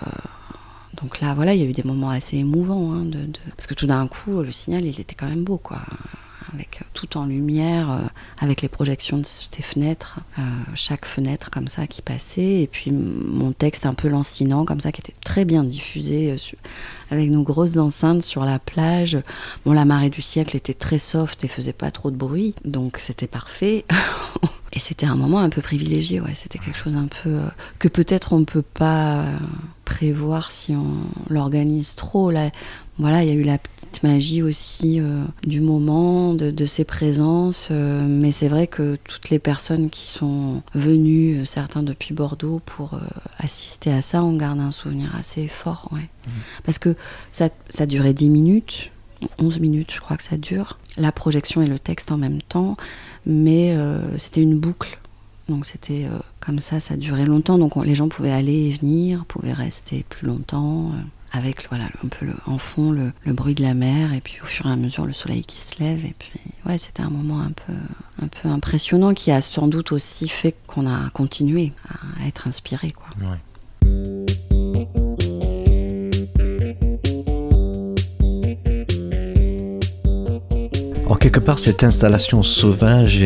donc 1.01 1.21
là, 1.21 1.35
voilà, 1.35 1.55
il 1.55 1.61
y 1.61 1.65
a 1.65 1.67
eu 1.67 1.73
des 1.73 1.83
moments 1.83 2.11
assez 2.11 2.37
émouvants. 2.39 2.93
Hein, 2.93 3.05
de, 3.05 3.29
Parce 3.57 3.67
que 3.67 3.75
tout 3.75 3.87
d'un 3.87 4.07
coup, 4.09 4.43
le 4.43 4.53
signal, 4.53 4.85
il 4.85 5.01
était 5.01 5.15
quand 5.15 5.29
même 5.29 5.45
beau, 5.45 5.59
quoi. 5.59 5.81
Avec 6.53 6.83
tout 6.95 7.17
en 7.17 7.27
lumière, 7.27 7.91
euh, 7.91 8.01
avec 8.39 8.63
les 8.63 8.69
projections 8.69 9.19
de 9.19 9.27
ces 9.27 9.63
fenêtres, 9.63 10.21
euh, 10.39 10.43
chaque 10.75 11.05
fenêtre 11.05 11.51
comme 11.51 11.69
ça 11.69 11.87
qui 11.87 12.03
passait, 12.03 12.63
et 12.63 12.67
puis 12.67 12.93
mon 12.93 13.53
texte 13.53 13.87
un 13.87 13.95
peu 13.95 14.09
lancinant 14.09 14.65
comme 14.65 14.81
ça, 14.81 14.93
qui 14.93 15.01
était 15.01 15.15
très 15.25 15.45
bien 15.45 15.65
diffusé 15.65 16.37
avec 17.11 17.31
nos 17.31 17.43
grosses 17.43 17.77
enceintes 17.77 18.23
sur 18.23 18.45
la 18.45 18.59
plage. 18.59 19.19
Bon, 19.65 19.73
la 19.73 19.85
marée 19.85 20.11
du 20.11 20.23
siècle 20.23 20.57
était 20.57 20.75
très 20.75 20.99
soft 20.99 21.43
et 21.45 21.49
faisait 21.49 21.73
pas 21.73 21.91
trop 21.91 22.11
de 22.11 22.17
bruit, 22.17 22.55
donc 22.65 22.99
c'était 23.01 23.27
parfait. 23.27 23.85
Et 24.73 24.79
c'était 24.79 25.07
un 25.07 25.17
moment 25.17 25.39
un 25.39 25.49
peu 25.49 25.63
privilégié, 25.63 26.21
ouais. 26.21 26.35
C'était 26.35 26.59
quelque 26.59 26.77
chose 26.77 26.97
un 26.97 27.07
peu 27.07 27.31
euh, 27.31 27.49
que 27.79 27.89
peut-être 27.89 28.35
on 28.35 28.45
peut 28.45 28.61
pas 28.61 29.25
prévoir 29.87 30.51
si 30.51 30.75
on 30.75 31.33
l'organise 31.33 31.95
trop. 31.95 32.31
Là, 32.31 32.51
voilà, 32.99 33.23
il 33.23 33.29
y 33.29 33.33
a 33.33 33.35
eu 33.35 33.43
la 33.43 33.57
magie 34.03 34.43
aussi 34.43 35.01
euh, 35.01 35.25
du 35.47 35.61
moment, 35.61 36.35
de, 36.35 36.67
ces 36.67 36.85
présences. 36.85 37.69
Euh, 37.71 38.07
mais 38.07 38.33
c'est 38.33 38.49
vrai 38.49 38.67
que 38.67 38.97
toutes 39.05 39.31
les 39.31 39.39
personnes 39.39 39.91
qui 39.91 40.07
sont 40.07 40.63
venues, 40.75 41.47
certains 41.47 41.83
depuis 41.83 42.15
Bordeaux, 42.15 42.61
pour 42.65 42.99
assister 43.39 43.93
à 43.93 44.03
ça, 44.03 44.23
on 44.23 44.37
garde 44.37 44.61
un 44.61 44.71
souvenir 44.71 45.15
assez 45.17 45.49
fort, 45.49 45.89
ouais. 45.93 46.09
Mmh. 46.27 46.31
Parce 46.65 46.79
que 46.79 46.97
ça, 47.33 47.49
ça 47.69 47.87
durait 47.87 48.15
10 48.15 48.29
minutes, 48.31 48.91
11 49.39 49.61
minutes, 49.61 49.93
je 49.95 50.01
crois 50.01 50.17
que 50.17 50.25
ça 50.25 50.37
dure. 50.37 50.79
La 50.97 51.13
projection 51.13 51.63
et 51.63 51.67
le 51.67 51.79
texte 51.79 52.11
en 52.11 52.17
même 52.17 52.43
temps 52.43 52.77
mais 53.27 53.75
euh, 53.77 54.17
c'était 54.17 54.41
une 54.43 54.59
boucle. 54.59 54.99
Donc 55.49 55.67
c'était 55.67 56.07
euh, 56.07 56.19
comme 56.41 56.61
ça, 56.61 56.81
ça 56.81 56.97
durait 56.97 57.27
longtemps. 57.27 57.59
Donc 57.59 57.77
les 57.85 57.95
gens 57.95 58.09
pouvaient 58.09 58.33
aller 58.33 58.69
et 58.69 58.71
venir, 58.71 59.25
pouvaient 59.27 59.53
rester 59.53 60.05
plus 60.09 60.27
longtemps, 60.27 60.91
euh, 60.93 61.03
avec 61.33 61.69
voilà 61.69 61.85
un 62.05 62.09
peu 62.09 62.27
le, 62.27 62.35
en 62.47 62.59
fond 62.59 62.93
le, 62.93 63.13
bruit 63.27 63.55
de 63.55 63.63
la 63.63 63.75
mer, 63.75 64.13
et 64.13 64.21
puis 64.21 64.39
au 64.43 64.47
fur 64.47 64.67
et 64.67 64.71
à 64.71 64.77
mesure 64.77 65.07
le 65.07 65.13
soleil 65.13 65.43
qui 65.43 65.59
se 65.61 65.83
lève. 65.83 66.05
Et 66.05 66.15
puis 66.19 66.41
ouais, 66.67 66.79
c'était 66.79 67.03
un 67.03 67.11
moment 67.11 67.41
un 67.41 67.53
peu 67.53 67.73
un 68.23 68.29
peu 68.29 68.49
impressionnant 68.49 69.15
qui 69.15 69.31
a 69.31 69.41
sans 69.41 69.69
doute 69.69 69.93
aussi 69.93 70.29
fait 70.29 70.55
qu'on 70.67 70.87
a 70.87 71.11
continué 71.11 71.73
à, 71.89 72.27
être 72.27 72.49
inspiré 72.49 72.91
quoi. 72.93 73.09
En 81.09 81.15
quelque 81.15 81.39
part, 81.39 81.61
cette 81.61 81.85
installation 81.85 82.43
sauvage 82.43 83.25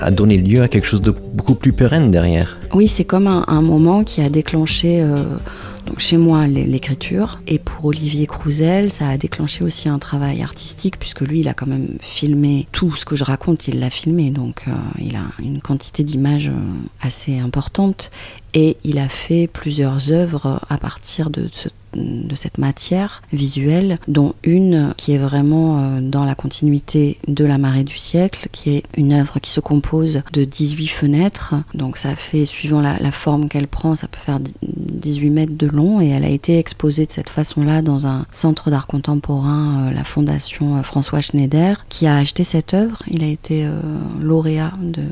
a 0.00 0.10
donné 0.12 0.36
lieu 0.36 0.62
à 0.62 0.68
quelque 0.68 0.86
chose 0.86 1.02
de 1.02 1.10
beaucoup 1.10 1.56
plus 1.56 1.72
pérenne 1.72 2.12
derrière. 2.12 2.58
Oui, 2.72 2.86
c'est 2.86 3.04
comme 3.04 3.26
un, 3.26 3.60
moment 3.60 4.04
qui 4.04 4.20
a 4.20 4.28
déclenché 4.28 5.00
euh, 5.00 5.16
chez 5.96 6.16
moi 6.16 6.46
l'écriture. 6.46 7.40
Et 7.46 7.58
pour 7.58 7.86
Olivier 7.86 8.26
Crouzel, 8.26 8.90
ça 8.90 9.08
a 9.08 9.16
déclenché 9.16 9.64
aussi 9.64 9.88
un 9.88 9.98
travail 9.98 10.42
artistique, 10.42 10.98
puisque 10.98 11.20
lui, 11.20 11.40
il 11.40 11.48
a 11.48 11.54
quand 11.54 11.66
même 11.66 11.98
filmé 12.00 12.66
tout 12.72 12.94
ce 12.96 13.04
que 13.04 13.16
je 13.16 13.24
raconte, 13.24 13.68
il 13.68 13.80
l'a 13.80 13.90
filmé. 13.90 14.30
Donc 14.30 14.64
euh, 14.68 14.72
il 14.98 15.16
a 15.16 15.24
une 15.38 15.60
quantité 15.60 16.04
d'images 16.04 16.48
euh, 16.48 16.52
assez 17.00 17.38
importante. 17.38 18.10
Et 18.54 18.76
il 18.84 18.98
a 18.98 19.08
fait 19.08 19.46
plusieurs 19.46 20.12
œuvres 20.12 20.60
à 20.68 20.78
partir 20.78 21.30
de 21.30 21.48
ce 21.52 21.68
de 21.98 22.34
cette 22.34 22.58
matière 22.58 23.22
visuelle, 23.32 23.98
dont 24.08 24.34
une 24.42 24.94
qui 24.96 25.12
est 25.12 25.18
vraiment 25.18 25.78
euh, 25.78 26.00
dans 26.00 26.24
la 26.24 26.34
continuité 26.34 27.18
de 27.26 27.44
La 27.44 27.58
marée 27.58 27.84
du 27.84 27.96
siècle, 27.96 28.48
qui 28.52 28.70
est 28.70 28.82
une 28.96 29.12
œuvre 29.12 29.38
qui 29.40 29.50
se 29.50 29.60
compose 29.60 30.22
de 30.32 30.44
18 30.44 30.88
fenêtres. 30.88 31.54
Donc 31.74 31.96
ça 31.96 32.14
fait, 32.16 32.44
suivant 32.44 32.80
la, 32.80 32.98
forme 33.12 33.48
qu'elle 33.48 33.68
prend, 33.68 33.94
ça 33.94 34.06
peut 34.06 34.18
faire 34.18 34.38
18 34.62 35.30
mètres 35.30 35.56
de 35.56 35.66
long 35.66 36.00
et 36.00 36.08
elle 36.08 36.24
a 36.24 36.28
été 36.28 36.58
exposée 36.58 37.06
de 37.06 37.12
cette 37.12 37.30
façon-là 37.30 37.82
dans 37.82 38.06
un 38.06 38.26
centre 38.30 38.70
d'art 38.70 38.86
contemporain, 38.86 39.88
euh, 39.88 39.92
la 39.92 40.04
fondation 40.04 40.76
euh, 40.76 40.82
François 40.82 41.20
Schneider, 41.20 41.86
qui 41.88 42.06
a 42.06 42.16
acheté 42.16 42.44
cette 42.44 42.74
œuvre. 42.74 43.02
Il 43.08 43.24
a 43.24 43.28
été 43.28 43.68
lauréat 44.20 44.72
de, 44.80 45.02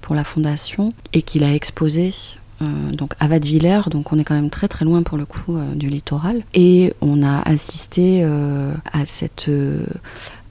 pour 0.00 0.14
la 0.14 0.24
fondation 0.24 0.92
et 1.12 1.22
qu'il 1.22 1.44
a 1.44 1.54
exposé 1.54 2.12
donc 2.92 3.14
à 3.20 3.28
Vadevillers, 3.28 3.82
donc 3.90 4.12
on 4.12 4.18
est 4.18 4.24
quand 4.24 4.34
même 4.34 4.50
très 4.50 4.68
très 4.68 4.84
loin 4.84 5.02
pour 5.02 5.18
le 5.18 5.26
coup 5.26 5.56
euh, 5.56 5.74
du 5.74 5.88
littoral. 5.88 6.42
Et 6.54 6.92
on 7.00 7.22
a 7.22 7.40
assisté 7.42 8.20
euh, 8.22 8.72
à 8.92 9.02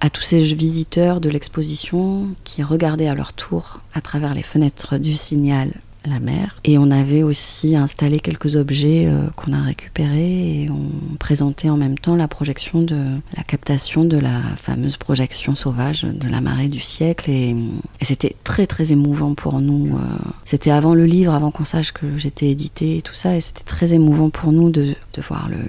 à 0.03 0.09
tous 0.09 0.21
ces 0.21 0.39
visiteurs 0.39 1.21
de 1.21 1.29
l'exposition 1.29 2.29
qui 2.43 2.63
regardaient 2.63 3.07
à 3.07 3.15
leur 3.15 3.33
tour 3.33 3.81
à 3.93 4.01
travers 4.01 4.33
les 4.33 4.43
fenêtres 4.43 4.97
du 4.97 5.13
signal 5.13 5.73
la 6.05 6.19
mer. 6.19 6.59
Et 6.63 6.77
on 6.77 6.89
avait 6.89 7.23
aussi 7.23 7.75
installé 7.75 8.19
quelques 8.19 8.55
objets 8.55 9.05
euh, 9.07 9.27
qu'on 9.35 9.53
a 9.53 9.61
récupérés 9.61 10.63
et 10.63 10.69
on 10.69 11.15
présentait 11.17 11.69
en 11.69 11.77
même 11.77 11.97
temps 11.97 12.15
la 12.15 12.27
projection 12.27 12.81
de 12.81 13.05
la 13.35 13.43
captation 13.43 14.03
de 14.03 14.17
la 14.17 14.41
fameuse 14.55 14.97
projection 14.97 15.55
sauvage 15.55 16.03
de 16.03 16.27
la 16.27 16.41
marée 16.41 16.69
du 16.69 16.79
siècle. 16.79 17.29
Et, 17.29 17.55
c'était 18.01 18.35
très 18.43 18.67
très 18.67 18.91
émouvant 18.91 19.35
pour 19.35 19.61
nous. 19.61 19.95
Euh. 19.95 19.99
c'était 20.43 20.71
avant 20.71 20.95
le 20.95 21.05
livre, 21.05 21.33
avant 21.33 21.51
qu'on 21.51 21.65
sache 21.65 21.91
que 21.91 22.17
j'étais 22.17 22.49
édité 22.49 22.97
et 22.97 23.01
tout 23.01 23.13
ça. 23.13 23.35
Et 23.37 23.41
c'était 23.41 23.63
très 23.63 23.93
émouvant 23.93 24.29
pour 24.29 24.51
nous 24.51 24.69
de, 24.69 24.95
de 25.13 25.21
voir 25.21 25.47
le, 25.49 25.59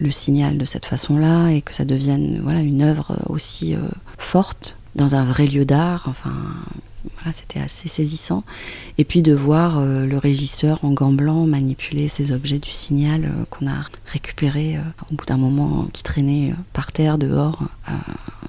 le, 0.00 0.10
signal 0.10 0.58
de 0.58 0.64
cette 0.64 0.84
façon-là 0.84 1.48
et 1.48 1.62
que 1.62 1.74
ça 1.74 1.84
devienne 1.84 2.40
voilà, 2.42 2.60
une 2.60 2.82
œuvre 2.82 3.16
aussi 3.28 3.74
euh, 3.74 3.78
forte 4.18 4.76
dans 4.94 5.14
un 5.14 5.24
vrai 5.24 5.46
lieu 5.46 5.64
d'art. 5.64 6.04
Enfin, 6.08 6.34
voilà, 7.16 7.32
c'était 7.32 7.60
assez 7.60 7.88
saisissant. 7.88 8.44
Et 8.98 9.04
puis 9.04 9.22
de 9.22 9.32
voir 9.32 9.78
euh, 9.78 10.04
le 10.04 10.18
régisseur 10.18 10.84
en 10.84 10.90
gants 10.90 11.12
blancs 11.12 11.48
manipuler 11.48 12.08
ces 12.08 12.32
objets 12.32 12.58
du 12.58 12.70
signal 12.70 13.24
euh, 13.24 13.44
qu'on 13.50 13.66
a 13.66 13.74
récupérés 14.06 14.76
euh, 14.76 14.80
au 15.10 15.14
bout 15.14 15.26
d'un 15.26 15.36
moment 15.36 15.88
qui 15.92 16.02
traînaient 16.02 16.54
par 16.72 16.92
terre, 16.92 17.18
dehors. 17.18 17.62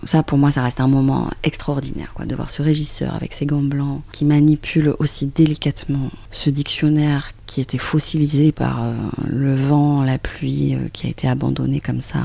ça, 0.05 0.23
pour 0.23 0.37
moi, 0.37 0.51
ça 0.51 0.61
reste 0.61 0.79
un 0.79 0.87
moment 0.87 1.29
extraordinaire, 1.43 2.13
quoi, 2.13 2.25
de 2.25 2.35
voir 2.35 2.49
ce 2.49 2.61
régisseur 2.61 3.15
avec 3.15 3.33
ses 3.33 3.45
gants 3.45 3.61
blancs 3.61 4.01
qui 4.11 4.25
manipule 4.25 4.93
aussi 4.99 5.27
délicatement 5.27 6.09
ce 6.31 6.49
dictionnaire 6.49 7.33
qui 7.49 7.61
était 7.61 7.79
fossilisé 7.79 8.51
par 8.51 8.83
euh, 8.83 8.93
le 9.27 9.55
vent, 9.55 10.03
la 10.03 10.19
pluie, 10.19 10.75
euh, 10.75 10.87
qui 10.93 11.07
a 11.07 11.09
été 11.09 11.27
abandonné 11.27 11.79
comme 11.79 12.03
ça 12.03 12.19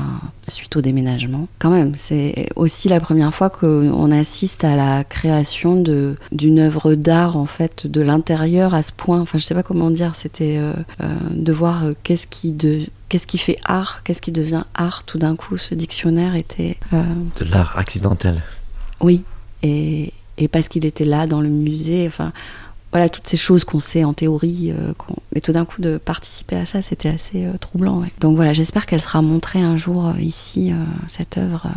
suite 0.47 0.75
au 0.75 0.81
déménagement. 0.81 1.47
Quand 1.57 1.71
même, 1.71 1.93
c'est 1.95 2.49
aussi 2.55 2.89
la 2.89 2.99
première 2.99 3.33
fois 3.33 3.49
qu'on 3.49 4.11
assiste 4.11 4.63
à 4.63 4.75
la 4.75 5.03
création 5.03 5.81
de 5.81 6.13
d'une 6.31 6.59
œuvre 6.59 6.93
d'art 6.93 7.37
en 7.37 7.47
fait 7.47 7.87
de 7.87 8.01
l'intérieur 8.01 8.75
à 8.75 8.83
ce 8.83 8.91
point. 8.91 9.19
Enfin, 9.19 9.39
je 9.39 9.43
sais 9.43 9.55
pas 9.55 9.63
comment 9.63 9.89
dire. 9.89 10.15
C'était 10.15 10.57
euh, 10.59 10.73
de 11.31 11.51
voir 11.51 11.85
qu'est-ce 12.03 12.27
qui 12.27 12.51
de 12.51 12.81
qu'est-ce 13.09 13.25
qui 13.25 13.39
fait 13.39 13.57
art, 13.65 14.03
qu'est-ce 14.03 14.21
qui 14.21 14.31
devient 14.31 14.65
art 14.75 15.05
tout 15.05 15.17
d'un 15.17 15.35
coup. 15.35 15.57
Ce 15.57 15.73
dictionnaire 15.73 16.35
était 16.35 16.77
de 16.91 17.45
l'art 17.49 17.75
accidentel. 17.79 18.43
Oui, 19.01 19.23
et, 19.63 20.13
et 20.37 20.47
parce 20.47 20.67
qu'il 20.67 20.85
était 20.85 21.05
là 21.05 21.25
dans 21.25 21.41
le 21.41 21.49
musée. 21.49 22.05
Enfin 22.05 22.31
voilà 22.91 23.09
toutes 23.09 23.27
ces 23.27 23.37
choses 23.37 23.63
qu'on 23.63 23.79
sait 23.79 24.03
en 24.03 24.13
théorie, 24.13 24.71
euh, 24.71 24.93
mais 25.33 25.41
tout 25.41 25.51
d'un 25.51 25.65
coup 25.65 25.81
de 25.81 25.97
participer 25.97 26.55
à 26.55 26.65
ça, 26.65 26.81
c'était 26.81 27.09
assez 27.09 27.47
troublant. 27.59 28.03
Donc 28.21 28.35
voilà, 28.35 28.53
j'espère 28.53 28.85
qu'elle 28.85 29.01
sera 29.01 29.21
montrée 29.21 29.61
un 29.61 29.77
jour 29.77 30.13
ici, 30.19 30.71
cette 31.07 31.37
œuvre 31.37 31.67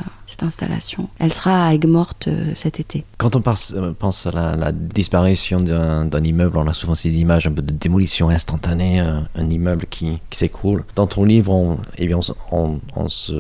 installation. 0.43 1.09
Elle 1.19 1.33
sera 1.33 1.69
à 1.69 1.75
Aigues-Mortes 1.75 2.29
euh, 2.29 2.53
cet 2.55 2.81
été. 2.81 3.05
Quand 3.17 3.37
on 3.37 3.43
euh, 3.75 3.93
pense 3.99 4.27
à 4.27 4.57
la, 4.57 4.73
disparition 4.73 5.61
d'un 5.61 6.25
immeuble, 6.25 6.59
on 6.59 6.67
a 6.67 6.73
souvent 6.73 6.95
ces 6.95 7.19
images 7.19 7.47
un 7.47 7.53
peu 7.53 7.63
de 7.63 7.73
démolition 7.73 8.29
instantanée, 8.29 9.01
un, 9.01 9.51
immeuble 9.51 9.87
qui, 9.89 10.19
s'écroule. 10.31 10.85
Dans 10.95 11.07
ton 11.07 11.25
livre, 11.25 11.53
on, 11.53 11.79
eh 11.97 12.07
bien, 12.07 12.19
on, 12.53 13.09
se, 13.09 13.33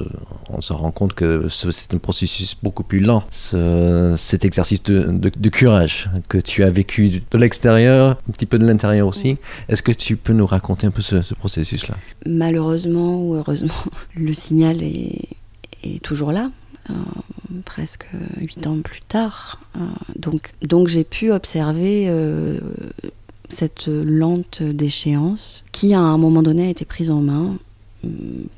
on 0.48 0.60
se 0.60 0.72
rend 0.72 0.90
compte 0.90 1.14
que 1.14 1.48
c'est 1.48 1.94
un 1.94 1.98
processus 1.98 2.56
beaucoup 2.60 2.82
plus 2.82 3.00
lent. 3.00 3.22
cet 3.30 4.44
exercice 4.44 4.82
de, 4.82 5.48
courage 5.48 6.10
que 6.28 6.38
tu 6.38 6.64
as 6.64 6.70
vécu 6.70 7.22
de 7.30 7.38
l'extérieur, 7.38 7.67
un 7.76 8.32
petit 8.32 8.46
peu 8.46 8.58
de 8.58 8.66
l'intérieur 8.66 9.06
aussi. 9.06 9.36
Est-ce 9.68 9.82
que 9.82 9.92
tu 9.92 10.16
peux 10.16 10.32
nous 10.32 10.46
raconter 10.46 10.86
un 10.86 10.90
peu 10.90 11.02
ce, 11.02 11.34
processus-là? 11.34 11.96
Malheureusement 12.26 13.22
ou 13.22 13.34
heureusement, 13.34 13.74
le 14.14 14.32
signal 14.32 14.82
est, 14.82 15.28
toujours 16.02 16.32
là. 16.32 16.50
Euh, 16.90 16.94
presque 17.64 18.06
huit 18.40 18.66
ans 18.66 18.80
plus 18.80 19.02
tard. 19.02 19.60
Euh, 19.76 19.80
donc, 20.18 20.52
donc 20.62 20.88
j'ai 20.88 21.04
pu 21.04 21.30
observer 21.30 22.06
euh, 22.08 22.58
cette 23.50 23.88
lente 23.88 24.62
déchéance 24.62 25.64
qui, 25.72 25.92
à 25.92 26.00
un 26.00 26.18
moment 26.18 26.42
donné, 26.42 26.66
a 26.66 26.70
été 26.70 26.84
prise 26.84 27.10
en 27.10 27.20
main 27.20 27.58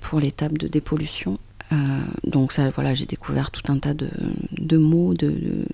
pour 0.01 0.21
l'étape 0.21 0.59
de 0.59 0.69
dépollution. 0.69 1.39
donc 2.25 2.53
ça, 2.53 2.71
voilà, 2.71 2.95
j'ai 2.95 3.07
découvert 3.07 3.51
tout 3.51 3.73
un 3.73 3.79
tas 3.79 3.95
de, 3.95 4.77
mots, 4.77 5.15
de, 5.15 5.65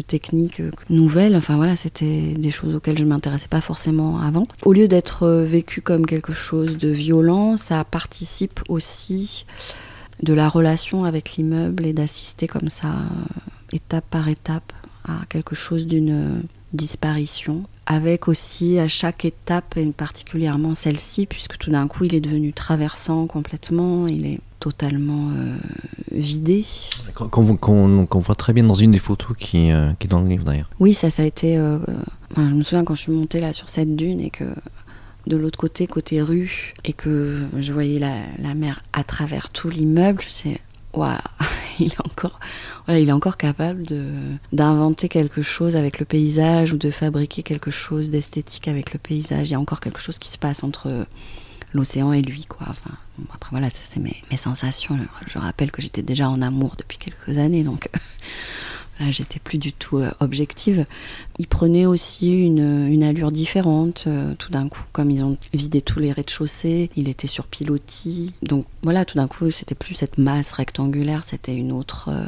techniques 0.00 0.62
nouvelles. 0.88 1.36
Enfin 1.36 1.56
voilà, 1.56 1.76
c'était 1.76 2.34
des 2.34 2.50
choses 2.50 2.74
auxquelles 2.74 2.98
je 2.98 3.04
ne 3.04 3.08
m'intéressais 3.10 3.48
pas 3.48 3.60
forcément 3.60 4.20
avant. 4.20 4.46
Au 4.64 4.72
lieu 4.72 4.88
d'être 4.88 5.28
vécu 5.28 5.80
comme 5.82 6.06
quelque 6.06 6.32
chose 6.32 6.78
de 6.78 6.88
violent, 6.88 7.56
ça 7.56 7.84
participe 7.84 8.60
aussi 8.68 9.44
de 10.22 10.32
la 10.32 10.48
relation 10.48 11.04
avec 11.04 11.32
l'immeuble 11.36 11.84
et 11.86 11.92
d'assister 11.92 12.46
comme 12.46 12.68
ça, 12.68 12.88
euh, 12.88 13.50
étape 13.72 14.04
par 14.10 14.28
étape, 14.28 14.72
à 15.04 15.24
quelque 15.28 15.54
chose 15.54 15.86
d'une 15.86 16.12
euh, 16.12 16.42
disparition, 16.72 17.64
avec 17.86 18.28
aussi 18.28 18.78
à 18.78 18.88
chaque 18.88 19.24
étape, 19.24 19.76
et 19.76 19.86
particulièrement 19.92 20.74
celle-ci, 20.74 21.26
puisque 21.26 21.58
tout 21.58 21.70
d'un 21.70 21.88
coup 21.88 22.04
il 22.04 22.14
est 22.14 22.20
devenu 22.20 22.52
traversant 22.52 23.26
complètement, 23.26 24.06
il 24.06 24.26
est 24.26 24.40
totalement 24.60 25.30
euh, 25.36 25.56
vidé. 26.12 26.64
Qu'on 27.14 27.42
voit 27.42 28.34
très 28.34 28.52
bien 28.52 28.64
dans 28.64 28.74
une 28.74 28.92
des 28.92 28.98
photos 28.98 29.36
qui, 29.36 29.70
qui 29.98 30.06
est 30.06 30.08
dans 30.08 30.20
le 30.20 30.28
livre 30.28 30.44
d'ailleurs. 30.44 30.70
Oui, 30.78 30.94
ça, 30.94 31.10
ça 31.10 31.22
a 31.22 31.26
été... 31.26 31.56
je 32.36 32.40
me 32.40 32.62
souviens 32.62 32.84
quand 32.84 32.94
je 32.94 33.02
suis 33.02 33.12
montée 33.12 33.40
là 33.40 33.52
sur 33.52 33.68
cette 33.68 33.96
dune 33.96 34.20
et 34.20 34.30
que 34.30 34.44
de 35.26 35.36
l'autre 35.36 35.58
côté, 35.58 35.86
côté 35.86 36.20
rue, 36.20 36.74
et 36.84 36.92
que 36.92 37.38
je 37.60 37.72
voyais 37.72 37.98
la, 37.98 38.54
mer 38.54 38.82
à 38.92 39.04
travers 39.04 39.50
tout 39.50 39.68
l'immeuble, 39.68 40.22
c'est 40.26 40.60
waouh, 40.92 41.16
il 41.80 41.92
est 41.92 42.06
encore, 42.06 42.38
voilà, 42.86 43.00
il 43.00 43.08
est 43.08 43.12
encore 43.12 43.36
capable 43.36 43.84
d'inventer 44.52 45.08
quelque 45.08 45.42
chose 45.42 45.76
avec 45.76 45.98
le 45.98 46.04
paysage 46.04 46.72
ou 46.72 46.76
de 46.76 46.90
fabriquer 46.90 47.42
quelque 47.42 47.70
chose 47.70 48.10
d'esthétique 48.10 48.68
avec 48.68 48.92
le 48.92 48.98
paysage. 48.98 49.50
Il 49.50 49.52
y 49.52 49.56
a 49.56 49.60
encore 49.60 49.80
quelque 49.80 50.00
chose 50.00 50.18
qui 50.18 50.30
se 50.30 50.38
passe 50.38 50.62
entre 50.64 51.06
l'océan 51.72 52.12
et 52.12 52.22
lui, 52.22 52.44
quoi. 52.44 52.66
Enfin, 52.68 52.94
après 53.32 53.50
voilà, 53.50 53.70
ça 53.70 53.80
c'est 53.82 54.00
mes, 54.00 54.22
mes 54.30 54.36
sensations. 54.36 54.98
Je 55.26 55.38
rappelle 55.38 55.72
que 55.72 55.82
j'étais 55.82 56.02
déjà 56.02 56.28
en 56.28 56.42
amour 56.42 56.74
depuis 56.78 56.98
quelques 56.98 57.38
années, 57.38 57.64
donc 57.64 57.88
Là, 59.02 59.10
j'étais 59.10 59.40
plus 59.40 59.58
du 59.58 59.72
tout 59.72 59.98
euh, 59.98 60.10
objective. 60.20 60.86
Ils 61.38 61.48
prenaient 61.48 61.86
aussi 61.86 62.32
une, 62.32 63.02
allure 63.02 63.32
différente 63.32 64.04
euh, 64.06 64.34
tout 64.38 64.52
d'un 64.52 64.68
coup. 64.68 64.84
Comme 64.92 65.10
ils 65.10 65.24
ont 65.24 65.36
vidé 65.52 65.80
tous 65.80 65.98
les 65.98 66.12
rez-de-chaussée, 66.12 66.88
il 66.94 67.08
était 67.08 67.26
sur 67.26 67.46
pilotis. 67.46 68.32
Donc 68.42 68.64
voilà, 68.82 69.04
tout 69.04 69.16
d'un 69.16 69.26
coup, 69.26 69.50
c'était 69.50 69.74
plus 69.74 69.94
cette 69.94 70.18
masse 70.18 70.52
rectangulaire, 70.52 71.24
c'était 71.26 71.56
une 71.56 71.72
autre. 71.72 72.10
Euh, 72.12 72.24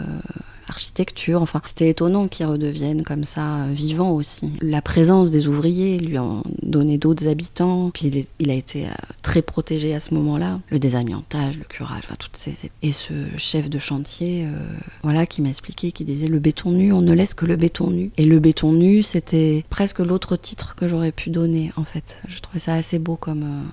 architecture. 0.69 1.43
Enfin, 1.43 1.61
c'était 1.67 1.89
étonnant 1.89 2.29
qu'ils 2.29 2.47
redeviennent 2.47 3.03
comme 3.03 3.25
ça 3.25 3.65
euh, 3.65 3.73
vivants 3.73 4.13
aussi. 4.13 4.51
La 4.61 4.83
présence 4.83 5.31
des 5.31 5.47
ouvriers 5.47 5.99
lui 5.99 6.17
a 6.17 6.25
donné 6.63 6.99
d'autres 6.99 7.29
habitants. 7.29 7.91
Puis 7.93 8.27
il, 8.39 8.51
a 8.51 8.55
été 8.55 8.87
euh, 8.87 8.91
très 9.23 9.43
protégé 9.43 9.95
à 9.95 10.01
ce 10.01 10.15
moment-là. 10.15 10.61
Le 10.71 10.79
désamiantage, 10.79 11.59
le 11.59 11.65
curage, 11.65 12.03
enfin 12.05 12.17
toutes 12.19 12.37
ces 12.37 12.55
et 12.83 12.93
ce 12.93 13.13
chef 13.37 13.69
de 13.69 13.79
chantier, 13.79 14.47
euh, 14.47 14.59
voilà, 15.03 15.27
qui 15.27 15.43
m'expliquait, 15.43 15.93
qui 15.93 16.05
disait 16.05 16.29
le 16.29 16.39
béton 16.39 16.73
nu, 16.73 16.93
on 16.93 17.03
ne 17.03 17.13
laisse 17.13 17.35
que 17.35 17.47
le 17.47 17.57
béton 17.57 17.91
nu. 17.91 18.11
Et 18.17 18.25
le 18.25 18.39
béton 18.39 18.73
nu, 18.73 19.03
c'était 19.03 19.65
presque 19.71 19.99
l'autre 19.99 20.37
titre 20.37 20.75
que 20.75 20.89
j'aurais 20.89 21.13
pu 21.13 21.31
donner 21.31 21.73
en 21.77 21.85
fait. 21.85 22.19
Je 22.29 22.39
trouvais 22.41 22.59
ça 22.59 22.75
assez 22.75 22.99
beau 22.99 23.17
comme 23.17 23.65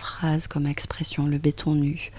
phrase, 0.00 0.46
comme 0.48 0.66
expression, 0.66 1.26
le 1.26 1.38
béton 1.38 1.74
nu. 1.74 2.10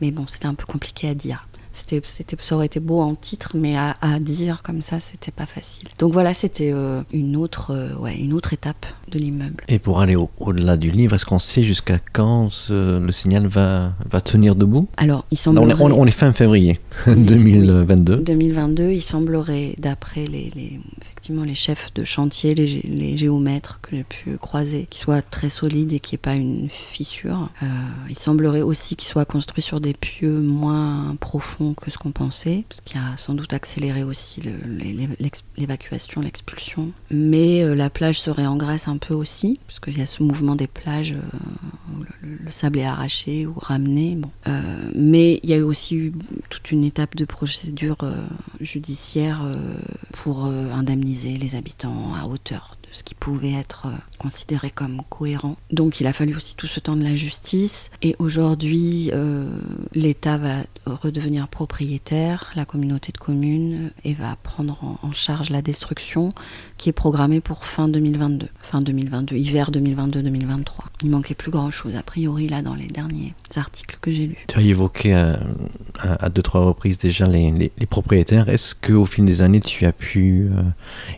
Mais 0.00 0.10
bon, 0.10 0.26
c'était 0.28 0.46
un 0.46 0.54
peu 0.54 0.66
compliqué 0.66 1.08
à 1.08 1.14
dire. 1.14 1.46
C'était, 1.74 2.00
ça 2.40 2.54
aurait 2.54 2.66
été 2.66 2.80
beau 2.80 3.00
en 3.00 3.14
titre, 3.14 3.52
mais 3.54 3.76
à, 3.76 3.94
dire 4.20 4.62
comme 4.62 4.80
ça, 4.80 5.00
c'était 5.00 5.32
pas 5.32 5.44
facile. 5.44 5.88
Donc 5.98 6.12
voilà, 6.12 6.32
c'était 6.32 6.70
euh, 6.72 7.02
une, 7.12 7.36
autre, 7.36 7.72
euh, 7.72 7.94
ouais, 7.96 8.16
une 8.16 8.32
autre 8.32 8.52
étape 8.52 8.86
de 9.10 9.18
l'immeuble. 9.18 9.64
Et 9.68 9.78
pour 9.78 10.00
aller 10.00 10.16
au, 10.16 10.30
delà 10.52 10.76
du 10.76 10.90
livre, 10.90 11.16
est-ce 11.16 11.26
qu'on 11.26 11.38
sait 11.38 11.64
jusqu'à 11.64 11.98
quand 12.12 12.48
le 12.70 13.10
signal 13.10 13.46
va, 13.48 13.92
va 14.10 14.20
tenir 14.20 14.54
debout? 14.54 14.88
Alors, 14.96 15.26
il 15.30 15.36
semblerait... 15.36 15.74
on, 15.80 16.06
est, 16.06 16.10
fin 16.10 16.32
février 16.32 16.78
2022. 17.06 18.18
2022, 18.18 18.90
il 18.92 19.02
semblerait, 19.02 19.74
d'après 19.78 20.26
les, 20.26 20.52
les 20.54 20.80
les 21.28 21.54
chefs 21.54 21.92
de 21.94 22.04
chantier, 22.04 22.54
les, 22.54 23.16
géomètres 23.16 23.80
que 23.80 23.96
j'ai 23.96 24.04
pu 24.04 24.36
croiser, 24.36 24.86
qui 24.90 24.98
soient 24.98 25.22
très 25.22 25.48
solides 25.48 25.92
et 25.92 26.00
qu'il 26.00 26.16
n'y 26.16 26.20
pas 26.20 26.34
une 26.34 26.68
fissure. 26.68 27.48
Euh, 27.62 27.66
il 28.08 28.18
semblerait 28.18 28.62
aussi 28.62 28.96
qu'ils 28.96 29.08
soient 29.08 29.24
construits 29.24 29.62
sur 29.62 29.80
des 29.80 29.94
pieux 29.94 30.40
moins 30.40 31.16
profonds 31.20 31.74
que 31.74 31.90
ce 31.90 31.98
qu'on 31.98 32.12
pensait, 32.12 32.64
ce 32.70 32.82
qui 32.82 32.98
a 32.98 33.16
sans 33.16 33.34
doute 33.34 33.52
accéléré 33.52 34.04
aussi 34.04 34.42
l'évacuation, 35.56 36.20
l'expulsion. 36.20 36.90
Mais 37.10 37.62
euh, 37.62 37.74
la 37.74 37.90
plage 37.90 38.20
serait 38.20 38.46
en 38.46 38.56
Grèce 38.56 38.88
un 38.88 38.98
peu 38.98 39.14
aussi, 39.14 39.58
parce 39.66 39.80
qu'il 39.80 39.98
y 39.98 40.02
a 40.02 40.06
ce 40.06 40.22
mouvement 40.22 40.56
des 40.56 40.66
plages 40.66 41.12
euh, 41.12 41.96
où 41.96 42.04
le, 42.22 42.50
sable 42.50 42.78
est 42.78 42.84
arraché 42.84 43.46
ou 43.46 43.54
ramené. 43.56 44.18
Mais 44.94 45.40
il 45.42 45.50
y 45.50 45.54
a 45.54 45.64
aussi 45.64 45.96
eu 45.96 46.12
toute 46.50 46.70
une 46.70 46.84
étape 46.84 47.16
de 47.16 47.24
procédure 47.24 47.96
judiciaire 48.60 49.44
pour 50.12 50.44
indemniser 50.44 51.13
les 51.22 51.54
habitants 51.54 52.12
à 52.14 52.26
hauteur 52.26 52.76
ce 52.94 53.02
qui 53.02 53.14
pouvait 53.14 53.52
être 53.52 53.86
euh, 53.86 53.96
considéré 54.18 54.70
comme 54.70 55.02
cohérent. 55.10 55.56
Donc 55.70 56.00
il 56.00 56.06
a 56.06 56.12
fallu 56.12 56.34
aussi 56.36 56.54
tout 56.54 56.68
ce 56.68 56.80
temps 56.80 56.96
de 56.96 57.02
la 57.02 57.16
justice. 57.16 57.90
Et 58.02 58.14
aujourd'hui, 58.18 59.10
euh, 59.12 59.48
l'État 59.94 60.38
va 60.38 60.54
redevenir 60.86 61.48
propriétaire, 61.48 62.52
la 62.54 62.64
communauté 62.64 63.10
de 63.12 63.18
communes, 63.18 63.90
et 64.04 64.14
va 64.14 64.36
prendre 64.42 64.78
en, 65.02 65.12
charge 65.12 65.50
la 65.50 65.62
destruction 65.62 66.30
qui 66.76 66.88
est 66.88 66.92
programmée 66.92 67.40
pour 67.40 67.66
fin 67.66 67.88
2022. 67.88 68.48
Fin 68.60 68.80
2022, 68.80 69.36
hiver 69.36 69.70
2022-2023. 69.70 70.64
Il 71.02 71.10
manquait 71.10 71.34
plus 71.34 71.50
grand-chose, 71.50 71.94
a 71.94 72.02
priori, 72.02 72.48
là, 72.48 72.62
dans 72.62 72.74
les 72.74 72.86
derniers 72.86 73.34
articles 73.56 73.98
que 74.00 74.10
j'ai 74.10 74.26
lus. 74.26 74.44
Tu 74.48 74.58
as 74.58 74.62
évoqué 74.62 75.14
euh, 75.14 75.36
à, 76.00 76.28
deux, 76.30 76.42
trois 76.42 76.64
reprises 76.64 76.98
déjà 76.98 77.26
les, 77.26 77.70
propriétaires. 77.88 78.48
Est-ce 78.48 78.74
qu'au 78.74 79.04
fil 79.04 79.24
des 79.24 79.42
années, 79.42 79.60
tu 79.60 79.86
as 79.86 79.92
pu 79.92 80.50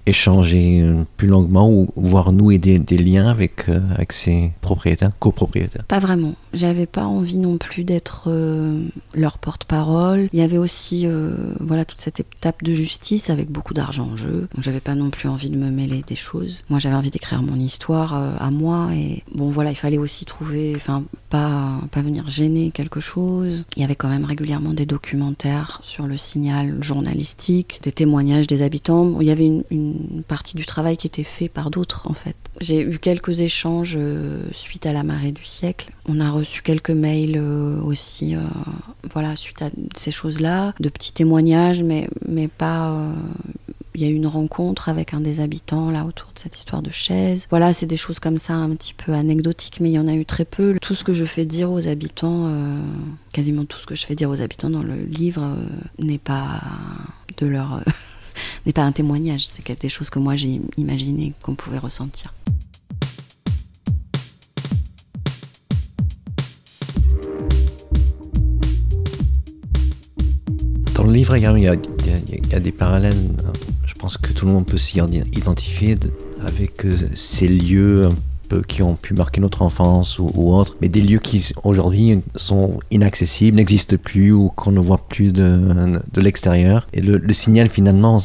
échanger 0.04 0.86
plus 1.16 1.28
longuement 1.28 1.65
ou 1.70 1.88
voir 1.96 2.32
nouer 2.32 2.58
des, 2.58 2.78
des 2.78 2.98
liens 2.98 3.26
avec, 3.26 3.68
euh, 3.68 3.80
avec 3.94 4.12
ses 4.12 4.52
propriétaires, 4.60 5.12
copropriétaires? 5.18 5.84
Pas 5.84 5.98
vraiment. 5.98 6.34
J'avais 6.52 6.86
pas 6.86 7.04
envie 7.04 7.38
non 7.38 7.58
plus 7.58 7.84
d'être 7.84 8.24
euh, 8.28 8.86
leur 9.14 9.38
porte-parole. 9.38 10.28
Il 10.32 10.38
y 10.38 10.42
avait 10.42 10.58
aussi 10.58 11.06
euh, 11.06 11.34
voilà 11.60 11.84
toute 11.84 12.00
cette 12.00 12.20
étape 12.20 12.62
de 12.62 12.74
justice 12.74 13.30
avec 13.30 13.50
beaucoup 13.50 13.74
d'argent 13.74 14.08
en 14.12 14.16
jeu. 14.16 14.48
Donc 14.54 14.64
j'avais 14.64 14.80
pas 14.80 14.94
non 14.94 15.10
plus 15.10 15.28
envie 15.28 15.50
de 15.50 15.56
me 15.56 15.70
mêler 15.70 16.02
des 16.06 16.16
choses. 16.16 16.64
Moi 16.68 16.78
j'avais 16.78 16.94
envie 16.94 17.10
d'écrire 17.10 17.42
mon 17.42 17.56
histoire 17.56 18.14
à 18.14 18.50
moi 18.50 18.90
et 18.94 19.22
bon 19.34 19.50
voilà 19.50 19.70
il 19.70 19.76
fallait 19.76 19.98
aussi 19.98 20.24
trouver, 20.24 20.72
enfin 20.76 21.04
pas 21.30 21.72
pas 21.90 22.02
venir 22.02 22.28
gêner 22.28 22.70
quelque 22.70 23.00
chose. 23.00 23.64
Il 23.76 23.82
y 23.82 23.84
avait 23.84 23.94
quand 23.94 24.08
même 24.08 24.24
régulièrement 24.24 24.72
des 24.72 24.86
documentaires 24.86 25.80
sur 25.82 26.06
le 26.06 26.16
signal 26.16 26.82
journalistique, 26.82 27.80
des 27.82 27.92
témoignages 27.92 28.46
des 28.46 28.62
habitants. 28.62 29.20
il 29.20 29.26
y 29.26 29.30
avait 29.30 29.64
une 29.70 30.22
partie 30.26 30.56
du 30.56 30.66
travail 30.66 30.96
qui 30.96 31.06
était 31.06 31.24
fait 31.24 31.48
par 31.56 31.70
d'autres 31.70 32.06
en 32.10 32.12
fait. 32.12 32.36
J'ai 32.60 32.82
eu 32.82 32.98
quelques 32.98 33.40
échanges 33.40 33.96
euh, 33.98 34.46
suite 34.52 34.84
à 34.84 34.92
la 34.92 35.02
marée 35.02 35.32
du 35.32 35.46
siècle. 35.46 35.90
On 36.06 36.20
a 36.20 36.30
reçu 36.30 36.60
quelques 36.60 36.90
mails 36.90 37.38
euh, 37.38 37.80
aussi, 37.80 38.36
euh, 38.36 38.40
voilà, 39.10 39.36
suite 39.36 39.62
à 39.62 39.70
ces 39.96 40.10
choses-là, 40.10 40.74
de 40.80 40.90
petits 40.90 41.14
témoignages, 41.14 41.82
mais, 41.82 42.10
mais 42.28 42.48
pas. 42.48 42.94
il 43.94 44.02
y 44.02 44.04
a 44.04 44.08
eu 44.08 44.14
une 44.14 44.26
rencontre 44.26 44.90
avec 44.90 45.14
un 45.14 45.20
des 45.20 45.40
habitants 45.40 45.90
là 45.90 46.04
autour 46.04 46.30
de 46.34 46.38
cette 46.38 46.58
histoire 46.58 46.82
de 46.82 46.90
chaise. 46.90 47.46
Voilà, 47.48 47.72
c'est 47.72 47.86
des 47.86 47.96
choses 47.96 48.18
comme 48.18 48.36
ça 48.36 48.52
un 48.52 48.76
petit 48.76 48.92
peu 48.92 49.14
anecdotiques, 49.14 49.80
mais 49.80 49.88
il 49.88 49.94
y 49.94 49.98
en 49.98 50.08
a 50.08 50.14
eu 50.14 50.26
très 50.26 50.44
peu. 50.44 50.76
Tout 50.82 50.94
ce 50.94 51.04
que 51.04 51.14
je 51.14 51.24
fais 51.24 51.46
dire 51.46 51.72
aux 51.72 51.88
habitants, 51.88 52.52
quasiment 53.32 53.64
tout 53.64 53.78
ce 53.78 53.86
que 53.86 53.94
je 53.94 54.04
fais 54.04 54.14
dire 54.14 54.28
aux 54.28 54.42
habitants 54.42 54.68
dans 54.68 54.82
le 54.82 54.96
livre 54.96 55.56
n'est 55.98 56.18
pas 56.18 56.60
de 57.38 57.46
leur 57.46 57.82
n'est 58.64 58.72
pas 58.72 58.82
un 58.82 58.92
témoignage, 58.92 59.48
c'est 59.48 59.62
quelque 59.62 59.88
chose 59.88 60.10
que 60.10 60.18
moi 60.18 60.36
j'ai 60.36 60.60
imaginé 60.76 61.32
qu'on 61.42 61.54
pouvait 61.54 61.78
ressentir. 61.78 62.32
Dans 70.94 71.04
le 71.04 71.12
livre, 71.12 71.36
il 71.36 71.42
y, 71.42 71.46
a, 71.46 71.52
il 71.52 72.48
y 72.50 72.54
a 72.54 72.60
des 72.60 72.72
parallèles, 72.72 73.14
je 73.86 73.94
pense 73.94 74.16
que 74.16 74.32
tout 74.32 74.46
le 74.46 74.52
monde 74.52 74.66
peut 74.66 74.78
s'y 74.78 74.98
identifier 74.98 75.96
avec 76.40 76.84
euh, 76.84 76.96
ces 77.14 77.48
lieux 77.48 78.08
qui 78.68 78.82
ont 78.82 78.94
pu 78.94 79.14
marquer 79.14 79.40
notre 79.40 79.62
enfance 79.62 80.18
ou, 80.18 80.52
autre, 80.52 80.76
mais 80.80 80.88
des 80.88 81.00
lieux 81.00 81.18
qui 81.18 81.52
aujourd'hui 81.64 82.20
sont 82.34 82.78
inaccessibles, 82.90 83.56
n'existent 83.56 83.96
plus 83.96 84.32
ou 84.32 84.50
qu'on 84.54 84.72
ne 84.72 84.80
voit 84.80 84.98
plus 85.08 85.32
de, 85.32 86.00
de 86.12 86.20
l'extérieur. 86.20 86.86
Et 86.92 87.00
le, 87.00 87.32
signal 87.32 87.68
finalement, 87.68 88.20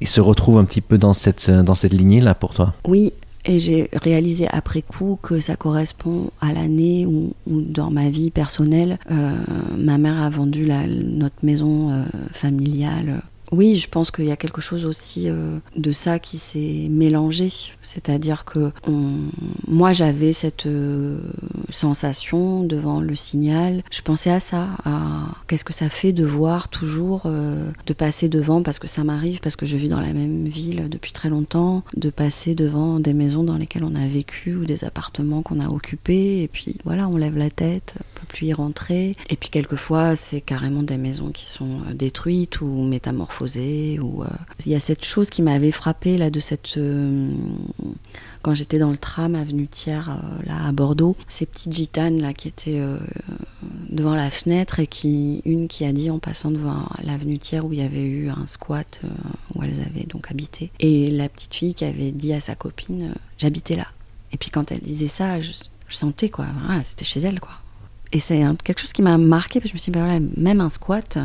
il 0.00 0.08
se 0.08 0.20
retrouve 0.20 0.58
un 0.58 0.64
petit 0.64 0.80
peu 0.80 0.98
dans 0.98 1.14
cette, 1.14 1.50
dans 1.50 1.74
cette 1.74 1.94
lignée-là 1.94 2.34
pour 2.34 2.54
toi. 2.54 2.74
Oui, 2.86 3.12
et 3.46 3.58
j'ai 3.58 3.88
réalisé 3.92 4.46
après 4.48 4.82
coup 4.82 5.18
que 5.22 5.40
ça 5.40 5.56
correspond 5.56 6.30
à 6.40 6.52
l'année 6.52 7.06
où, 7.06 7.32
dans 7.46 7.90
ma 7.90 8.10
vie 8.10 8.30
personnelle, 8.30 8.98
euh, 9.10 9.32
ma 9.78 9.96
mère 9.96 10.20
a 10.20 10.28
vendu 10.28 10.68
notre 10.68 11.42
maison 11.42 11.90
euh, 11.90 12.04
familiale 12.32 13.22
oui, 13.52 13.76
je 13.76 13.88
pense 13.88 14.10
qu'il 14.10 14.26
y 14.26 14.30
a 14.30 14.36
quelque 14.36 14.60
chose 14.60 14.84
aussi 14.84 15.28
euh, 15.28 15.58
de 15.76 15.92
ça 15.92 16.18
qui 16.18 16.38
s'est 16.38 16.86
mélangé. 16.88 17.50
C'est-à-dire 17.82 18.44
que 18.44 18.70
moi, 19.66 19.92
j'avais 19.92 20.32
cette 20.32 20.66
euh, 20.66 21.20
sensation 21.70 22.64
devant 22.64 23.00
le 23.00 23.16
signal. 23.16 23.82
Je 23.90 24.02
pensais 24.02 24.30
à 24.30 24.40
ça, 24.40 24.68
à 24.84 25.00
qu'est-ce 25.48 25.64
que 25.64 25.72
ça 25.72 25.88
fait 25.88 26.12
de 26.12 26.24
voir 26.24 26.68
toujours, 26.68 27.22
euh, 27.26 27.70
de 27.86 27.92
passer 27.92 28.28
devant, 28.28 28.62
parce 28.62 28.78
que 28.78 28.88
ça 28.88 29.04
m'arrive, 29.04 29.40
parce 29.40 29.56
que 29.56 29.66
je 29.66 29.76
vis 29.76 29.88
dans 29.88 30.00
la 30.00 30.12
même 30.12 30.44
ville 30.44 30.88
depuis 30.88 31.12
très 31.12 31.28
longtemps, 31.28 31.82
de 31.96 32.10
passer 32.10 32.54
devant 32.54 33.00
des 33.00 33.14
maisons 33.14 33.42
dans 33.42 33.56
lesquelles 33.56 33.84
on 33.84 33.94
a 33.94 34.06
vécu 34.06 34.54
ou 34.54 34.64
des 34.64 34.84
appartements 34.84 35.42
qu'on 35.42 35.60
a 35.60 35.68
occupés. 35.68 36.42
Et 36.42 36.48
puis 36.48 36.76
voilà, 36.84 37.08
on 37.08 37.16
lève 37.16 37.36
la 37.36 37.50
tête, 37.50 37.94
plus 38.30 38.46
y 38.46 38.52
rentrer. 38.52 39.14
Et 39.28 39.36
puis 39.36 39.50
quelquefois, 39.50 40.16
c'est 40.16 40.40
carrément 40.40 40.82
des 40.82 40.96
maisons 40.96 41.30
qui 41.30 41.46
sont 41.46 41.80
détruites 41.92 42.60
ou 42.60 42.84
métamorphosées 42.84 43.98
euh, 43.98 44.24
il 44.64 44.72
y 44.72 44.74
a 44.74 44.80
cette 44.80 45.04
chose 45.04 45.30
qui 45.30 45.42
m'avait 45.42 45.70
frappé 45.70 46.16
là 46.16 46.30
de 46.30 46.40
cette 46.40 46.76
euh, 46.76 47.34
quand 48.42 48.54
j'étais 48.54 48.78
dans 48.78 48.90
le 48.90 48.96
tram 48.96 49.34
avenue 49.34 49.66
Thiers 49.66 50.08
euh, 50.08 50.42
là 50.46 50.66
à 50.66 50.72
Bordeaux 50.72 51.16
ces 51.28 51.46
petites 51.46 51.72
gitanes 51.72 52.20
là 52.20 52.32
qui 52.32 52.48
étaient 52.48 52.82
devant 53.88 54.14
la 54.14 54.30
fenêtre 54.30 54.80
et 54.80 54.86
qui 54.86 55.42
une 55.44 55.68
qui 55.68 55.84
a 55.84 55.92
dit 55.92 56.10
en 56.10 56.18
passant 56.18 56.50
devant 56.50 56.88
l'avenue 57.02 57.38
Thiers 57.38 57.60
où 57.60 57.72
il 57.72 57.80
y 57.80 57.82
avait 57.82 58.04
eu 58.04 58.30
un 58.30 58.46
squat 58.46 59.00
où 59.54 59.62
elles 59.62 59.80
avaient 59.80 60.06
donc 60.06 60.30
habité 60.30 60.70
et 60.80 61.10
la 61.10 61.28
petite 61.28 61.54
fille 61.54 61.74
qui 61.74 61.84
avait 61.84 62.12
dit 62.12 62.32
à 62.32 62.40
sa 62.40 62.54
copine 62.54 63.14
j'habitais 63.38 63.76
là 63.76 63.86
et 64.32 64.36
puis 64.36 64.50
quand 64.50 64.70
elle 64.72 64.80
disait 64.80 65.08
ça 65.08 65.40
je, 65.40 65.52
sentais 65.88 66.28
quoi 66.28 66.46
c'était 66.84 67.04
chez 67.04 67.20
elle 67.20 67.40
quoi 67.40 67.54
et 68.12 68.20
c'est 68.20 68.42
quelque 68.64 68.80
chose 68.80 68.92
qui 68.92 69.02
m'a 69.02 69.18
marqué 69.18 69.60
parce 69.60 69.70
que 69.72 69.78
je 69.78 69.80
me 69.80 69.82
suis 69.82 69.92
dit 69.92 69.98
bah 69.98 70.04
voilà, 70.04 70.20
même 70.36 70.60
un 70.60 70.68
squat 70.68 71.18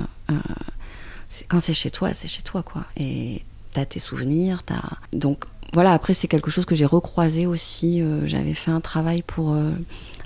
quand 1.48 1.60
c'est 1.60 1.74
chez 1.74 1.92
toi, 1.92 2.14
c'est 2.14 2.28
chez 2.28 2.42
toi, 2.42 2.64
quoi. 2.64 2.86
Et 2.98 3.44
t'as 3.74 3.86
tes 3.86 4.00
souvenirs, 4.00 4.64
t'as. 4.64 4.82
Donc 5.14 5.46
voilà, 5.74 5.94
après, 5.94 6.14
c'est 6.14 6.28
quelque 6.28 6.52
chose 6.52 6.66
que 6.66 6.76
j'ai 6.76 6.86
recroisé 6.86 7.46
aussi. 7.46 8.02
Euh, 8.02 8.26
j'avais 8.28 8.54
fait 8.54 8.72
un 8.72 8.82
travail 8.82 9.22
pour 9.22 9.54
euh, 9.54 9.72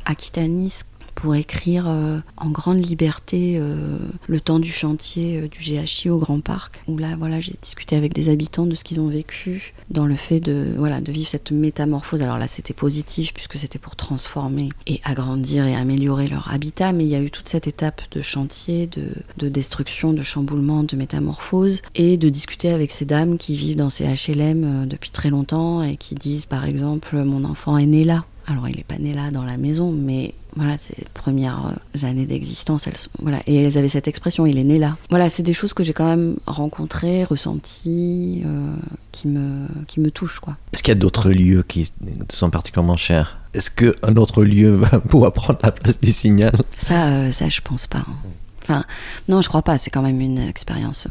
Aquitanis 0.05 0.81
pour 1.19 1.35
écrire 1.35 1.85
euh, 1.87 2.19
en 2.37 2.49
grande 2.49 2.77
liberté 2.77 3.57
euh, 3.57 3.97
le 4.27 4.39
temps 4.39 4.59
du 4.59 4.71
chantier 4.71 5.41
euh, 5.41 5.47
du 5.49 5.59
GHI 5.59 6.09
au 6.09 6.17
Grand 6.17 6.39
Parc, 6.39 6.81
où 6.87 6.97
là, 6.97 7.17
voilà, 7.19 7.41
j'ai 7.41 7.55
discuté 7.61 7.97
avec 7.97 8.13
des 8.13 8.29
habitants 8.29 8.65
de 8.65 8.73
ce 8.73 8.85
qu'ils 8.85 9.01
ont 9.01 9.07
vécu 9.07 9.73
dans 9.89 10.05
le 10.05 10.15
fait 10.15 10.39
de, 10.39 10.73
voilà, 10.77 11.01
de 11.01 11.11
vivre 11.11 11.27
cette 11.27 11.51
métamorphose. 11.51 12.21
Alors 12.21 12.37
là, 12.37 12.47
c'était 12.47 12.73
positif 12.73 13.33
puisque 13.33 13.57
c'était 13.57 13.79
pour 13.79 13.97
transformer 13.97 14.69
et 14.87 15.01
agrandir 15.03 15.65
et 15.65 15.75
améliorer 15.75 16.29
leur 16.29 16.53
habitat, 16.53 16.93
mais 16.93 17.03
il 17.03 17.09
y 17.09 17.15
a 17.15 17.21
eu 17.21 17.31
toute 17.31 17.49
cette 17.49 17.67
étape 17.67 18.01
de 18.11 18.21
chantier, 18.21 18.87
de, 18.87 19.09
de 19.35 19.49
destruction, 19.49 20.13
de 20.13 20.23
chamboulement, 20.23 20.83
de 20.83 20.95
métamorphose, 20.95 21.81
et 21.95 22.15
de 22.15 22.29
discuter 22.29 22.71
avec 22.71 22.91
ces 22.91 23.05
dames 23.05 23.37
qui 23.37 23.55
vivent 23.55 23.77
dans 23.77 23.89
ces 23.89 24.05
HLM 24.05 24.87
depuis 24.87 25.11
très 25.11 25.29
longtemps 25.29 25.83
et 25.83 25.97
qui 25.97 26.15
disent, 26.15 26.45
par 26.45 26.63
exemple, 26.63 27.17
mon 27.23 27.43
enfant 27.43 27.77
est 27.77 27.85
né 27.85 28.05
là. 28.05 28.23
Alors, 28.47 28.67
il 28.67 28.77
n'est 28.77 28.83
pas 28.83 28.97
né 28.97 29.13
là 29.13 29.31
dans 29.31 29.43
la 29.43 29.57
maison, 29.57 29.91
mais 29.91 30.33
voilà, 30.55 30.77
ces 30.77 30.95
premières 31.13 31.71
euh, 31.95 32.07
années 32.07 32.25
d'existence, 32.25 32.87
elles 32.87 32.95
voilà, 33.19 33.41
et 33.45 33.63
elles 33.63 33.77
avaient 33.77 33.89
cette 33.89 34.07
expression, 34.07 34.45
il 34.45 34.57
est 34.57 34.63
né 34.63 34.79
là. 34.79 34.97
Voilà, 35.09 35.29
c'est 35.29 35.43
des 35.43 35.53
choses 35.53 35.73
que 35.73 35.83
j'ai 35.83 35.93
quand 35.93 36.07
même 36.07 36.37
rencontrées, 36.47 37.23
ressenties, 37.23 38.41
euh, 38.45 38.75
qui 39.11 39.27
me 39.27 39.67
qui 39.87 39.99
me 39.99 40.09
touchent 40.09 40.39
quoi. 40.39 40.57
Est-ce 40.73 40.81
qu'il 40.81 40.91
y 40.91 40.97
a 40.97 40.99
d'autres 40.99 41.29
lieux 41.29 41.63
qui 41.63 41.91
sont 42.29 42.49
particulièrement 42.49 42.97
chers? 42.97 43.39
Est-ce 43.53 43.69
qu'un 43.69 44.15
autre 44.15 44.43
lieu 44.43 44.71
va 44.75 44.99
pouvoir 45.09 45.33
prendre 45.33 45.59
la 45.63 45.71
place 45.71 45.99
du 45.99 46.11
signal? 46.11 46.53
Ça, 46.77 47.07
euh, 47.07 47.31
ça, 47.31 47.49
je 47.49 47.61
pense 47.61 47.87
pas. 47.87 47.99
Hein. 47.99 48.15
Enfin, 48.63 48.85
non, 49.27 49.41
je 49.41 49.49
crois 49.49 49.63
pas. 49.63 49.77
C'est 49.77 49.89
quand 49.89 50.03
même 50.03 50.21
une 50.21 50.37
expérience 50.37 51.07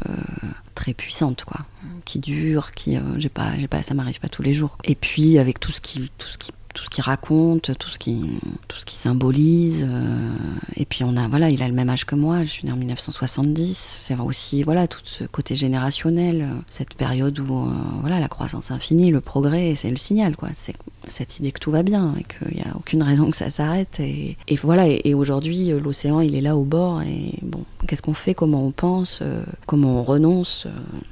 très 0.75 0.93
puissante, 0.93 1.43
quoi, 1.43 1.59
qui 2.05 2.19
dure, 2.19 2.71
qui, 2.71 2.97
j'ai 3.17 3.27
pas, 3.27 3.57
j'ai 3.57 3.67
pas, 3.67 3.83
ça 3.83 3.93
m'arrive 3.93 4.19
pas 4.21 4.29
tous 4.29 4.41
les 4.41 4.53
jours. 4.53 4.77
Et 4.85 4.95
puis 4.95 5.37
avec 5.37 5.59
tout 5.59 5.73
ce 5.73 5.81
qui, 5.81 6.09
tout 6.17 6.29
ce 6.29 6.37
qui 6.37 6.53
tout 6.73 6.83
ce 6.83 6.89
qu'il 6.89 7.03
raconte, 7.03 7.77
tout 7.77 7.89
ce 7.89 7.97
qui, 7.97 8.39
tout 8.67 8.77
ce 8.77 8.85
qui 8.85 8.95
symbolise. 8.95 9.85
Euh, 9.87 10.29
et 10.75 10.85
puis 10.85 11.03
on 11.03 11.17
a, 11.17 11.27
voilà, 11.27 11.49
il 11.49 11.61
a 11.63 11.67
le 11.67 11.73
même 11.73 11.89
âge 11.89 12.05
que 12.05 12.15
moi. 12.15 12.43
Je 12.43 12.49
suis 12.49 12.65
née 12.65 12.71
en 12.71 12.77
1970. 12.77 13.97
C'est 14.01 14.15
aussi, 14.19 14.63
voilà, 14.63 14.87
tout 14.87 15.01
ce 15.03 15.23
côté 15.23 15.55
générationnel, 15.55 16.41
euh, 16.41 16.61
cette 16.69 16.93
période 16.93 17.39
où, 17.39 17.57
euh, 17.57 17.71
voilà, 18.01 18.19
la 18.19 18.27
croissance 18.27 18.71
infinie, 18.71 19.11
le 19.11 19.21
progrès, 19.21 19.73
c'est 19.75 19.89
le 19.89 19.97
signal, 19.97 20.35
quoi. 20.35 20.49
C'est 20.53 20.75
cette 21.07 21.39
idée 21.39 21.51
que 21.51 21.59
tout 21.59 21.71
va 21.71 21.81
bien 21.81 22.13
et 22.19 22.23
qu'il 22.23 22.55
n'y 22.55 22.63
a 22.63 22.75
aucune 22.75 23.01
raison 23.01 23.31
que 23.31 23.37
ça 23.37 23.49
s'arrête. 23.49 23.99
Et, 23.99 24.37
voilà. 24.61 24.87
Et, 24.87 25.13
aujourd'hui, 25.13 25.71
l'océan, 25.71 26.19
il 26.19 26.35
est 26.35 26.41
là 26.41 26.55
au 26.55 26.63
bord. 26.63 27.01
Et 27.01 27.33
bon, 27.41 27.63
qu'est-ce 27.87 28.01
qu'on 28.01 28.13
fait 28.13 28.35
Comment 28.35 28.65
on 28.65 28.71
pense 28.71 29.23
Comment 29.65 29.99
on 29.99 30.03
renonce 30.03 30.67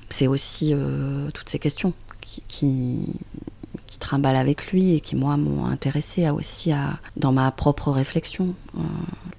C'est 0.09 0.27
aussi 0.27 0.73
toutes 1.33 1.49
ces 1.49 1.59
questions 1.59 1.93
qui, 2.21 2.43
qui 2.47 2.99
trimballe 3.99 4.35
avec 4.35 4.71
lui 4.71 4.93
et 4.93 4.99
qui, 4.99 5.15
moi, 5.15 5.37
m'ont 5.37 5.65
intéressé 5.65 6.29
aussi 6.29 6.71
à, 6.71 6.99
dans 7.15 7.31
ma 7.31 7.51
propre 7.51 7.91
réflexion. 7.91 8.53
Euh, 8.77 8.81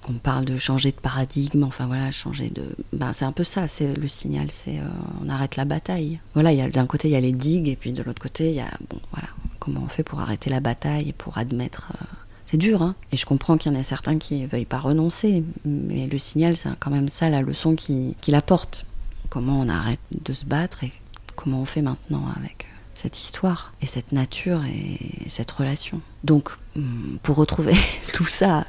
on 0.09 0.13
parle 0.13 0.45
de 0.45 0.57
changer 0.57 0.91
de 0.91 0.97
paradigme, 0.97 1.63
enfin 1.63 1.85
voilà, 1.85 2.11
changer 2.11 2.49
de. 2.49 2.63
Ben, 2.93 3.13
c'est 3.13 3.25
un 3.25 3.31
peu 3.31 3.43
ça, 3.43 3.67
c'est 3.67 3.93
le 3.95 4.07
signal, 4.07 4.47
c'est 4.51 4.79
euh, 4.79 4.87
on 5.23 5.29
arrête 5.29 5.55
la 5.55 5.65
bataille. 5.65 6.19
Voilà, 6.33 6.69
d'un 6.69 6.85
côté, 6.87 7.09
il 7.09 7.11
y 7.11 7.15
a 7.15 7.21
les 7.21 7.31
digues, 7.31 7.67
et 7.67 7.75
puis 7.75 7.91
de 7.91 8.01
l'autre 8.01 8.21
côté, 8.21 8.49
il 8.49 8.55
y 8.55 8.61
a. 8.61 8.69
Bon, 8.89 8.99
voilà, 9.11 9.27
comment 9.59 9.81
on 9.85 9.89
fait 9.89 10.03
pour 10.03 10.19
arrêter 10.19 10.49
la 10.49 10.59
bataille 10.59 11.09
et 11.09 11.13
pour 11.13 11.37
admettre. 11.37 11.93
Euh, 11.93 12.05
c'est 12.45 12.57
dur, 12.57 12.81
hein. 12.81 12.95
Et 13.11 13.17
je 13.17 13.27
comprends 13.27 13.57
qu'il 13.57 13.71
y 13.71 13.75
en 13.75 13.79
a 13.79 13.83
certains 13.83 14.17
qui 14.17 14.39
ne 14.39 14.47
veuillent 14.47 14.65
pas 14.65 14.79
renoncer, 14.79 15.43
mais 15.65 16.07
le 16.07 16.17
signal, 16.17 16.57
c'est 16.57 16.69
quand 16.79 16.89
même 16.89 17.09
ça 17.09 17.29
la 17.29 17.41
leçon 17.41 17.75
qu'il 17.75 18.15
qui 18.21 18.33
apporte. 18.33 18.85
Comment 19.29 19.59
on 19.59 19.69
arrête 19.69 19.99
de 20.09 20.33
se 20.33 20.45
battre 20.45 20.83
et 20.83 20.91
comment 21.35 21.61
on 21.61 21.65
fait 21.65 21.83
maintenant 21.83 22.25
avec 22.35 22.65
cette 23.01 23.17
histoire 23.17 23.73
et 23.81 23.85
cette 23.85 24.11
nature 24.11 24.61
et 24.65 25.29
cette 25.29 25.49
relation. 25.51 26.01
Donc, 26.25 26.49
mm, 26.75 27.17
pour 27.23 27.37
retrouver 27.37 27.73
tout 28.13 28.25
ça 28.25 28.65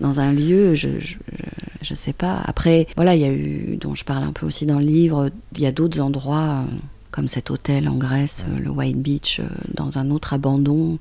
dans 0.00 0.18
un 0.18 0.32
lieu, 0.32 0.74
je, 0.74 0.88
je, 1.82 1.94
sais 1.94 2.12
pas. 2.12 2.40
Après, 2.44 2.88
voilà, 2.96 3.14
il 3.14 3.20
y 3.20 3.24
a 3.24 3.32
eu, 3.32 3.76
dont 3.80 3.94
je 3.94 4.04
parle 4.04 4.24
un 4.24 4.32
peu 4.32 4.46
aussi 4.46 4.66
dans 4.66 4.80
le 4.80 4.84
livre, 4.84 5.30
il 5.54 5.60
y 5.62 5.66
a 5.66 5.72
d'autres 5.72 6.00
endroits. 6.00 6.64
Euh, 6.66 6.76
comme 7.10 7.26
cet 7.26 7.50
hôtel 7.50 7.88
en 7.88 7.96
Grèce, 7.96 8.44
euh, 8.46 8.60
le 8.60 8.68
White 8.68 8.98
Beach, 8.98 9.40
euh, 9.40 9.48
dans 9.72 9.96
un 9.96 10.10
autre 10.10 10.34
abandon, 10.34 10.98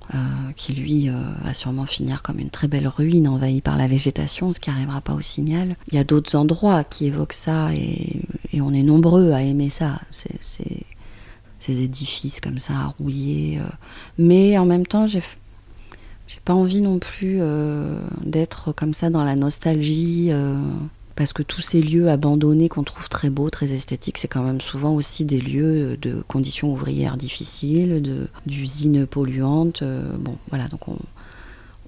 qui 0.55 0.73
lui 0.73 1.11
va 1.43 1.53
sûrement 1.53 1.85
finir 1.85 2.23
comme 2.23 2.39
une 2.39 2.49
très 2.49 2.69
belle 2.69 2.87
ruine 2.87 3.27
envahie 3.27 3.61
par 3.61 3.77
la 3.77 3.87
végétation, 3.87 4.53
ce 4.53 4.59
qui 4.59 4.69
n'arrivera 4.69 5.01
pas 5.01 5.13
au 5.13 5.21
signal. 5.21 5.75
Il 5.91 5.95
y 5.95 5.99
a 5.99 6.05
d'autres 6.05 6.35
endroits 6.35 6.85
qui 6.85 7.05
évoquent 7.07 7.33
ça 7.33 7.73
et, 7.73 8.21
et, 8.53 8.61
on 8.61 8.73
est 8.73 8.83
nombreux 8.83 9.33
à 9.33 9.41
aimer 9.41 9.69
ça. 9.69 9.99
C'est 10.09 10.85
ces 11.59 11.81
édifices 11.81 12.41
comme 12.41 12.59
ça 12.59 12.73
à 12.73 12.85
rouiller. 12.99 13.59
Euh. 13.59 13.63
Mais 14.17 14.57
en 14.57 14.65
même 14.65 14.85
temps, 14.85 15.07
j'ai 15.07 15.21
pas 16.45 16.53
envie 16.53 16.81
non 16.81 16.99
plus 16.99 17.37
euh, 17.39 17.99
d'être 18.23 18.71
comme 18.73 18.93
ça 18.93 19.09
dans 19.09 19.23
la 19.23 19.35
nostalgie, 19.35 20.29
euh, 20.31 20.55
parce 21.15 21.33
que 21.33 21.43
tous 21.43 21.61
ces 21.61 21.81
lieux 21.81 22.09
abandonnés 22.09 22.69
qu'on 22.69 22.83
trouve 22.83 23.09
très 23.09 23.29
beaux, 23.29 23.49
très 23.49 23.71
esthétiques, 23.73 24.17
c'est 24.17 24.27
quand 24.27 24.43
même 24.43 24.61
souvent 24.61 24.93
aussi 24.93 25.25
des 25.25 25.41
lieux 25.41 25.97
de 25.97 26.23
conditions 26.27 26.71
ouvrières 26.71 27.17
difficiles, 27.17 28.27
d'usines 28.45 29.07
polluantes. 29.07 29.83
bon, 30.19 30.37
voilà, 30.49 30.67
donc 30.67 30.87
on, 30.87 30.99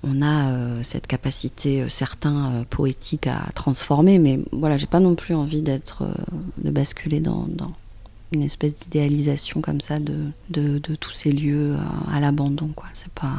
on 0.01 0.23
a 0.23 0.81
cette 0.83 1.05
capacité, 1.05 1.87
certains 1.89 2.65
poétiques 2.71 3.27
à 3.27 3.51
transformer, 3.53 4.17
mais 4.17 4.39
voilà, 4.51 4.77
j'ai 4.77 4.87
pas 4.87 4.99
non 4.99 5.13
plus 5.13 5.35
envie 5.35 5.61
d'être, 5.61 6.07
de 6.57 6.71
basculer 6.71 7.19
dans, 7.19 7.45
une 8.31 8.43
espèce 8.43 8.75
d'idéalisation 8.75 9.61
comme 9.61 9.81
ça 9.81 9.99
de, 9.99 10.31
de, 10.49 10.79
tous 10.95 11.13
ces 11.13 11.31
lieux 11.31 11.75
à, 12.09 12.17
à 12.17 12.19
l'abandon. 12.19 12.69
quoi. 12.75 12.87
C'est 12.93 13.11
pas, 13.11 13.33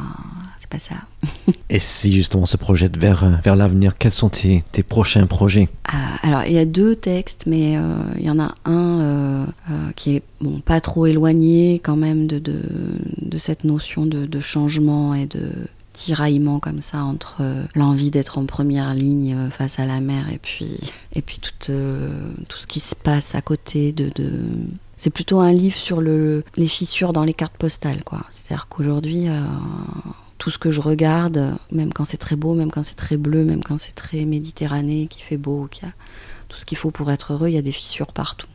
c'est 0.59 0.69
pas 0.69 0.79
ça. 0.79 0.95
Et 1.69 1.79
si 1.79 2.13
justement 2.13 2.43
on 2.43 2.47
se 2.47 2.57
projette 2.57 2.97
vers, 2.97 3.39
vers 3.41 3.55
l'avenir, 3.55 3.97
quels 3.97 4.11
sont 4.11 4.29
tes, 4.29 4.63
tes 4.71 4.83
prochains 4.83 5.25
projets? 5.27 5.69
Ah, 5.85 6.17
Alors, 6.23 6.43
il 6.45 6.53
y 6.53 6.57
a 6.57 6.65
deux 6.65 6.95
textes, 6.95 7.45
mais 7.47 7.77
euh, 7.77 7.95
il 8.17 8.25
y 8.25 8.29
en 8.29 8.39
a 8.39 8.53
un 8.65 8.99
euh, 8.99 9.45
euh, 9.69 9.91
qui 9.95 10.17
est 10.17 10.23
bon, 10.41 10.59
pas 10.59 10.81
trop 10.81 11.05
éloigné 11.05 11.79
quand 11.83 11.95
même 11.95 12.27
de, 12.27 12.39
de, 12.39 12.61
de 13.21 13.37
cette 13.37 13.63
notion 13.63 14.05
de, 14.05 14.25
de, 14.25 14.39
changement 14.39 15.13
et 15.13 15.27
de 15.27 15.51
tiraillement 15.93 16.59
comme 16.59 16.81
ça 16.81 17.03
entre 17.03 17.43
l'envie 17.75 18.11
d'être 18.11 18.37
en 18.37 18.45
première 18.45 18.93
ligne 18.93 19.49
face 19.49 19.79
à 19.79 19.85
la 19.85 19.99
mer 19.99 20.31
et 20.31 20.37
puis, 20.37 20.79
et 21.13 21.21
puis 21.21 21.39
tout, 21.39 21.71
tout 22.47 22.57
ce 22.57 22.67
qui 22.67 22.79
se 22.79 22.95
passe 22.95 23.35
à 23.35 23.41
côté 23.41 23.91
de, 23.91 24.09
de 24.15 24.31
c'est 25.01 25.09
plutôt 25.09 25.39
un 25.39 25.51
livre 25.51 25.75
sur 25.75 25.99
le, 25.99 26.43
les 26.55 26.67
fissures 26.67 27.11
dans 27.11 27.23
les 27.23 27.33
cartes 27.33 27.57
postales. 27.57 28.03
quoi. 28.03 28.21
C'est-à-dire 28.29 28.67
qu'aujourd'hui, 28.69 29.29
euh, 29.29 29.41
tout 30.37 30.51
ce 30.51 30.59
que 30.59 30.69
je 30.69 30.79
regarde, 30.79 31.55
même 31.71 31.91
quand 31.91 32.05
c'est 32.05 32.17
très 32.17 32.35
beau, 32.35 32.53
même 32.53 32.69
quand 32.69 32.83
c'est 32.83 32.97
très 32.97 33.17
bleu, 33.17 33.43
même 33.43 33.63
quand 33.63 33.79
c'est 33.79 33.95
très 33.95 34.25
méditerranéen, 34.25 35.07
qui 35.07 35.23
fait 35.23 35.37
beau, 35.37 35.65
qui 35.65 35.85
a 35.85 35.91
tout 36.49 36.59
ce 36.59 36.67
qu'il 36.67 36.77
faut 36.77 36.91
pour 36.91 37.09
être 37.09 37.33
heureux, 37.33 37.47
il 37.47 37.55
y 37.55 37.57
a 37.57 37.63
des 37.63 37.71
fissures 37.71 38.13
partout. 38.13 38.45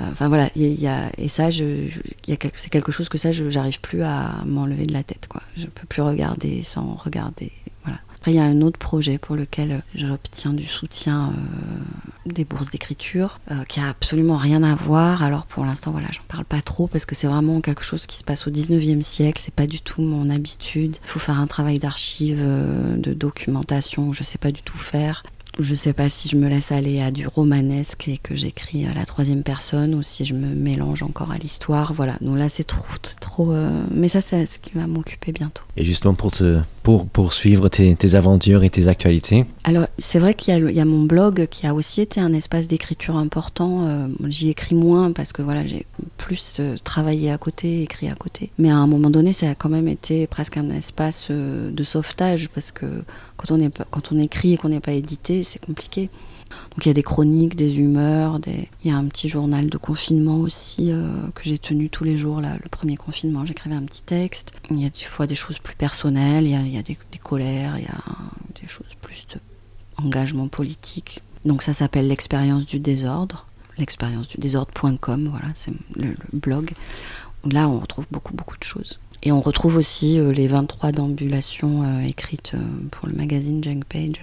Euh, 0.00 0.04
enfin 0.10 0.28
voilà, 0.28 0.50
il 0.56 0.72
y, 0.80 0.86
a, 0.86 1.10
et 1.18 1.28
ça, 1.28 1.50
c'est 1.50 2.70
quelque 2.70 2.92
chose 2.92 3.08
que 3.08 3.18
ça, 3.18 3.32
je 3.32 3.44
plus 3.80 4.02
à 4.02 4.42
m'enlever 4.44 4.86
de 4.86 4.92
la 4.92 5.02
tête. 5.02 5.26
Quoi. 5.28 5.42
Je 5.56 5.66
peux 5.66 5.86
plus 5.86 6.02
regarder 6.02 6.62
sans 6.62 6.94
regarder. 6.94 7.52
Voilà. 7.84 7.98
Après, 8.16 8.32
il 8.32 8.36
y 8.36 8.40
a 8.40 8.44
un 8.44 8.62
autre 8.62 8.78
projet 8.78 9.16
pour 9.16 9.36
lequel 9.36 9.82
j'obtiens 9.94 10.52
du 10.52 10.66
soutien 10.66 11.28
euh, 11.28 11.78
des 12.26 12.44
bourses 12.44 12.70
d'écriture, 12.70 13.38
euh, 13.52 13.62
qui 13.64 13.78
a 13.78 13.88
absolument 13.88 14.36
rien 14.36 14.64
à 14.64 14.74
voir. 14.74 15.22
Alors 15.22 15.46
pour 15.46 15.64
l'instant, 15.64 15.92
voilà, 15.92 16.08
j'en 16.10 16.24
parle 16.26 16.44
pas 16.44 16.60
trop 16.60 16.88
parce 16.88 17.06
que 17.06 17.14
c'est 17.14 17.28
vraiment 17.28 17.60
quelque 17.60 17.84
chose 17.84 18.06
qui 18.06 18.16
se 18.16 18.24
passe 18.24 18.48
au 18.48 18.50
19e 18.50 19.02
siècle. 19.02 19.40
C'est 19.44 19.54
pas 19.54 19.68
du 19.68 19.80
tout 19.80 20.02
mon 20.02 20.28
habitude. 20.30 20.96
Il 21.04 21.08
faut 21.08 21.20
faire 21.20 21.38
un 21.38 21.46
travail 21.46 21.78
d'archive, 21.78 22.40
euh, 22.40 22.96
de 22.96 23.14
documentation, 23.14 24.12
je 24.12 24.24
sais 24.24 24.38
pas 24.38 24.50
du 24.50 24.62
tout 24.62 24.78
faire. 24.78 25.22
Je 25.58 25.74
sais 25.74 25.92
pas 25.92 26.08
si 26.08 26.28
je 26.28 26.36
me 26.36 26.48
laisse 26.48 26.70
aller 26.70 27.00
à 27.00 27.10
du 27.10 27.26
romanesque 27.26 28.08
et 28.08 28.18
que 28.18 28.36
j'écris 28.36 28.86
à 28.86 28.94
la 28.94 29.04
troisième 29.04 29.42
personne 29.42 29.94
ou 29.94 30.02
si 30.02 30.24
je 30.24 30.34
me 30.34 30.54
mélange 30.54 31.02
encore 31.02 31.32
à 31.32 31.38
l'histoire. 31.38 31.92
Voilà, 31.92 32.16
donc 32.20 32.38
là 32.38 32.48
c'est 32.48 32.64
trop, 32.64 32.84
trop. 33.20 33.52
Euh... 33.52 33.82
Mais 33.90 34.08
ça, 34.08 34.20
c'est 34.20 34.46
ce 34.46 34.58
qui 34.58 34.72
va 34.74 34.86
m'occuper 34.86 35.32
bientôt. 35.32 35.62
Et 35.76 35.84
justement 35.84 36.14
pour 36.14 36.30
te 36.30 36.60
pour 36.82 37.06
poursuivre 37.06 37.68
tes, 37.68 37.94
tes 37.96 38.14
aventures 38.14 38.64
et 38.64 38.70
tes 38.70 38.88
actualités? 38.88 39.44
Alors 39.64 39.88
c'est 39.98 40.18
vrai 40.18 40.32
qu'il 40.32 40.54
y, 40.54 40.74
y, 40.74 40.80
a 40.80 40.84
mon 40.86 41.02
blog 41.02 41.46
qui 41.50 41.66
a 41.66 41.74
aussi 41.74 42.00
été 42.00 42.18
un 42.18 42.32
espace 42.32 42.66
d'écriture 42.66 43.16
important. 43.16 43.86
Euh, 43.86 44.08
J'y 44.26 44.48
écris 44.48 44.74
moins 44.74 45.12
parce 45.12 45.34
que 45.34 45.42
voilà 45.42 45.66
j'ai 45.66 45.84
plus 46.16 46.56
euh, 46.60 46.76
travaillé 46.82 47.30
à 47.30 47.36
côté, 47.36 47.82
écrit 47.82 48.08
à 48.08 48.14
côté. 48.14 48.50
Mais 48.58 48.70
à 48.70 48.76
un 48.76 48.86
moment 48.86 49.10
donné, 49.10 49.34
ça 49.34 49.50
a 49.50 49.54
quand 49.54 49.68
même 49.68 49.88
été 49.88 50.26
presque 50.26 50.56
un 50.56 50.70
espace 50.70 51.30
de 51.30 51.84
sauvetage 51.84 52.48
parce 52.48 52.72
que 52.72 52.86
quand 53.36 53.52
on, 53.52 53.60
est, 53.60 53.72
quand 53.90 54.10
on 54.12 54.18
écrit 54.18 54.54
et 54.54 54.56
qu'on 54.56 54.70
n'est 54.70 54.80
pas 54.80 54.92
édité, 54.92 55.44
c'est 55.48 55.64
compliqué. 55.64 56.10
Donc 56.70 56.86
il 56.86 56.88
y 56.88 56.90
a 56.90 56.94
des 56.94 57.02
chroniques, 57.02 57.56
des 57.56 57.78
humeurs, 57.78 58.40
il 58.46 58.90
y 58.90 58.90
a 58.90 58.96
un 58.96 59.06
petit 59.06 59.28
journal 59.28 59.68
de 59.68 59.78
confinement 59.78 60.36
aussi 60.36 60.92
euh, 60.92 61.28
que 61.34 61.42
j'ai 61.44 61.58
tenu 61.58 61.90
tous 61.90 62.04
les 62.04 62.16
jours. 62.16 62.40
Là, 62.40 62.56
le 62.62 62.68
premier 62.68 62.96
confinement, 62.96 63.44
j'écrivais 63.44 63.74
un 63.74 63.84
petit 63.84 64.02
texte. 64.02 64.52
Il 64.70 64.80
y 64.80 64.86
a 64.86 64.90
des 64.90 65.04
fois 65.04 65.26
des 65.26 65.34
choses 65.34 65.58
plus 65.58 65.76
personnelles, 65.76 66.46
il 66.46 66.72
y 66.72 66.78
a, 66.78 66.82
des, 66.82 66.96
colères, 67.22 67.78
il 67.78 67.84
y 67.84 67.88
a 67.88 68.00
des 68.60 68.68
choses 68.68 68.94
plus 69.00 69.26
d'engagement 69.98 70.48
politique. 70.48 71.22
Donc 71.44 71.62
ça 71.62 71.72
s'appelle 71.72 72.08
l'expérience 72.08 72.66
du 72.66 72.78
désordre, 72.78 73.46
l'expérience 73.78 74.28
du 74.28 74.38
désordre.com, 74.38 75.28
voilà, 75.30 75.48
c'est 75.54 75.72
le, 75.96 76.14
blog. 76.32 76.72
Là, 77.44 77.68
on 77.68 77.78
retrouve 77.78 78.06
beaucoup, 78.10 78.34
beaucoup 78.34 78.56
de 78.58 78.64
choses. 78.64 78.98
Et 79.22 79.32
on 79.32 79.40
retrouve 79.40 79.76
aussi 79.76 80.18
euh, 80.18 80.32
les 80.32 80.46
23 80.46 80.92
d'ambulation 80.92 81.82
euh, 81.82 82.00
écrites 82.02 82.52
pour 82.90 83.08
le 83.08 83.14
magazine 83.14 83.62
Junk 83.62 83.80
Page 83.88 84.20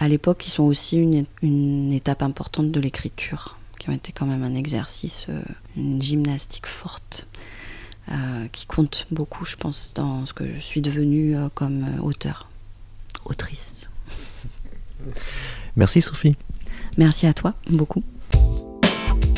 à 0.00 0.08
l'époque, 0.08 0.38
qui 0.38 0.50
sont 0.50 0.64
aussi 0.64 0.96
une, 0.96 1.24
une 1.42 1.92
étape 1.92 2.22
importante 2.22 2.72
de 2.72 2.80
l'écriture, 2.80 3.58
qui 3.78 3.88
ont 3.90 3.92
été 3.92 4.12
quand 4.12 4.26
même 4.26 4.42
un 4.42 4.54
exercice, 4.54 5.26
une 5.76 6.02
gymnastique 6.02 6.66
forte, 6.66 7.28
qui 8.50 8.66
compte 8.66 9.06
beaucoup, 9.12 9.44
je 9.44 9.54
pense, 9.54 9.92
dans 9.94 10.26
ce 10.26 10.32
que 10.32 10.52
je 10.52 10.58
suis 10.58 10.80
devenue 10.80 11.36
comme 11.54 11.86
auteur, 12.02 12.48
autrice. 13.24 13.88
Merci 15.76 16.02
Sophie. 16.02 16.34
Merci 16.98 17.26
à 17.26 17.32
toi, 17.32 17.52
beaucoup. 17.70 18.02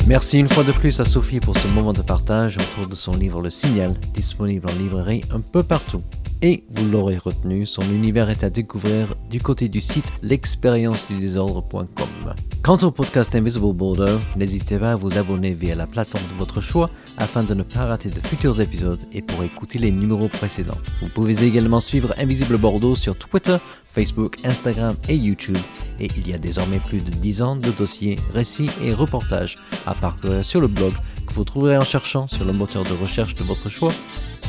Merci 0.07 0.39
une 0.39 0.49
fois 0.49 0.63
de 0.63 0.73
plus 0.73 0.99
à 0.99 1.05
Sophie 1.05 1.39
pour 1.39 1.55
ce 1.55 1.67
moment 1.67 1.93
de 1.93 2.01
partage 2.01 2.57
autour 2.57 2.89
de 2.89 2.95
son 2.95 3.15
livre 3.15 3.41
Le 3.41 3.49
Signal, 3.49 3.95
disponible 4.13 4.69
en 4.69 4.73
librairie 4.75 5.23
un 5.31 5.39
peu 5.39 5.63
partout. 5.63 6.01
Et 6.45 6.65
vous 6.71 6.89
l'aurez 6.89 7.17
retenu, 7.17 7.65
son 7.65 7.83
univers 7.83 8.29
est 8.29 8.43
à 8.43 8.49
découvrir 8.49 9.15
du 9.29 9.39
côté 9.39 9.69
du 9.69 9.79
site 9.79 10.11
l'expérience-du-désordre.com. 10.23 12.35
Quant 12.63 12.77
au 12.77 12.91
podcast 12.91 13.35
Invisible 13.35 13.73
Border, 13.73 14.19
n'hésitez 14.37 14.77
pas 14.77 14.93
à 14.93 14.95
vous 14.95 15.17
abonner 15.17 15.51
via 15.51 15.75
la 15.75 15.85
plateforme 15.85 16.23
de 16.31 16.37
votre 16.37 16.61
choix 16.61 16.89
afin 17.17 17.43
de 17.43 17.53
ne 17.53 17.61
pas 17.61 17.83
rater 17.83 18.07
de 18.07 18.21
futurs 18.21 18.61
épisodes 18.61 19.01
et 19.11 19.21
pour 19.21 19.43
écouter 19.43 19.79
les 19.79 19.91
numéros 19.91 20.29
précédents. 20.29 20.77
Vous 21.01 21.09
pouvez 21.09 21.43
également 21.43 21.81
suivre 21.81 22.13
Invisible 22.17 22.57
Bordeaux 22.57 22.95
sur 22.95 23.17
Twitter, 23.17 23.57
Facebook, 23.83 24.37
Instagram 24.45 24.95
et 25.09 25.15
YouTube 25.17 25.57
et 25.99 26.07
il 26.15 26.25
y 26.25 26.33
a 26.33 26.37
désormais 26.37 26.79
plus 26.79 27.01
de 27.01 27.11
10 27.11 27.41
ans 27.41 27.55
de 27.57 27.69
dossiers, 27.69 28.17
récits 28.33 28.69
et 28.81 28.93
reportages 28.93 29.57
à 29.85 29.93
parcourir 29.93 30.45
sur 30.45 30.61
le 30.61 30.67
blog 30.67 30.93
que 31.27 31.33
vous 31.33 31.43
trouverez 31.43 31.77
en 31.77 31.83
cherchant 31.83 32.29
sur 32.29 32.45
le 32.45 32.53
moteur 32.53 32.83
de 32.83 32.93
recherche 32.93 33.35
de 33.35 33.43
votre 33.43 33.67
choix 33.67 33.91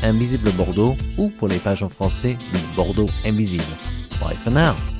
Invisible 0.03 0.51
Bordeaux 0.51 0.95
ou 1.17 1.31
pour 1.31 1.49
les 1.49 1.59
pages 1.59 1.83
en 1.83 1.89
français 1.89 2.37
de 2.53 2.75
Bordeaux 2.77 3.09
Invisible. 3.25 3.63
Bye 4.21 4.37
for 4.41 4.53
now! 4.53 4.94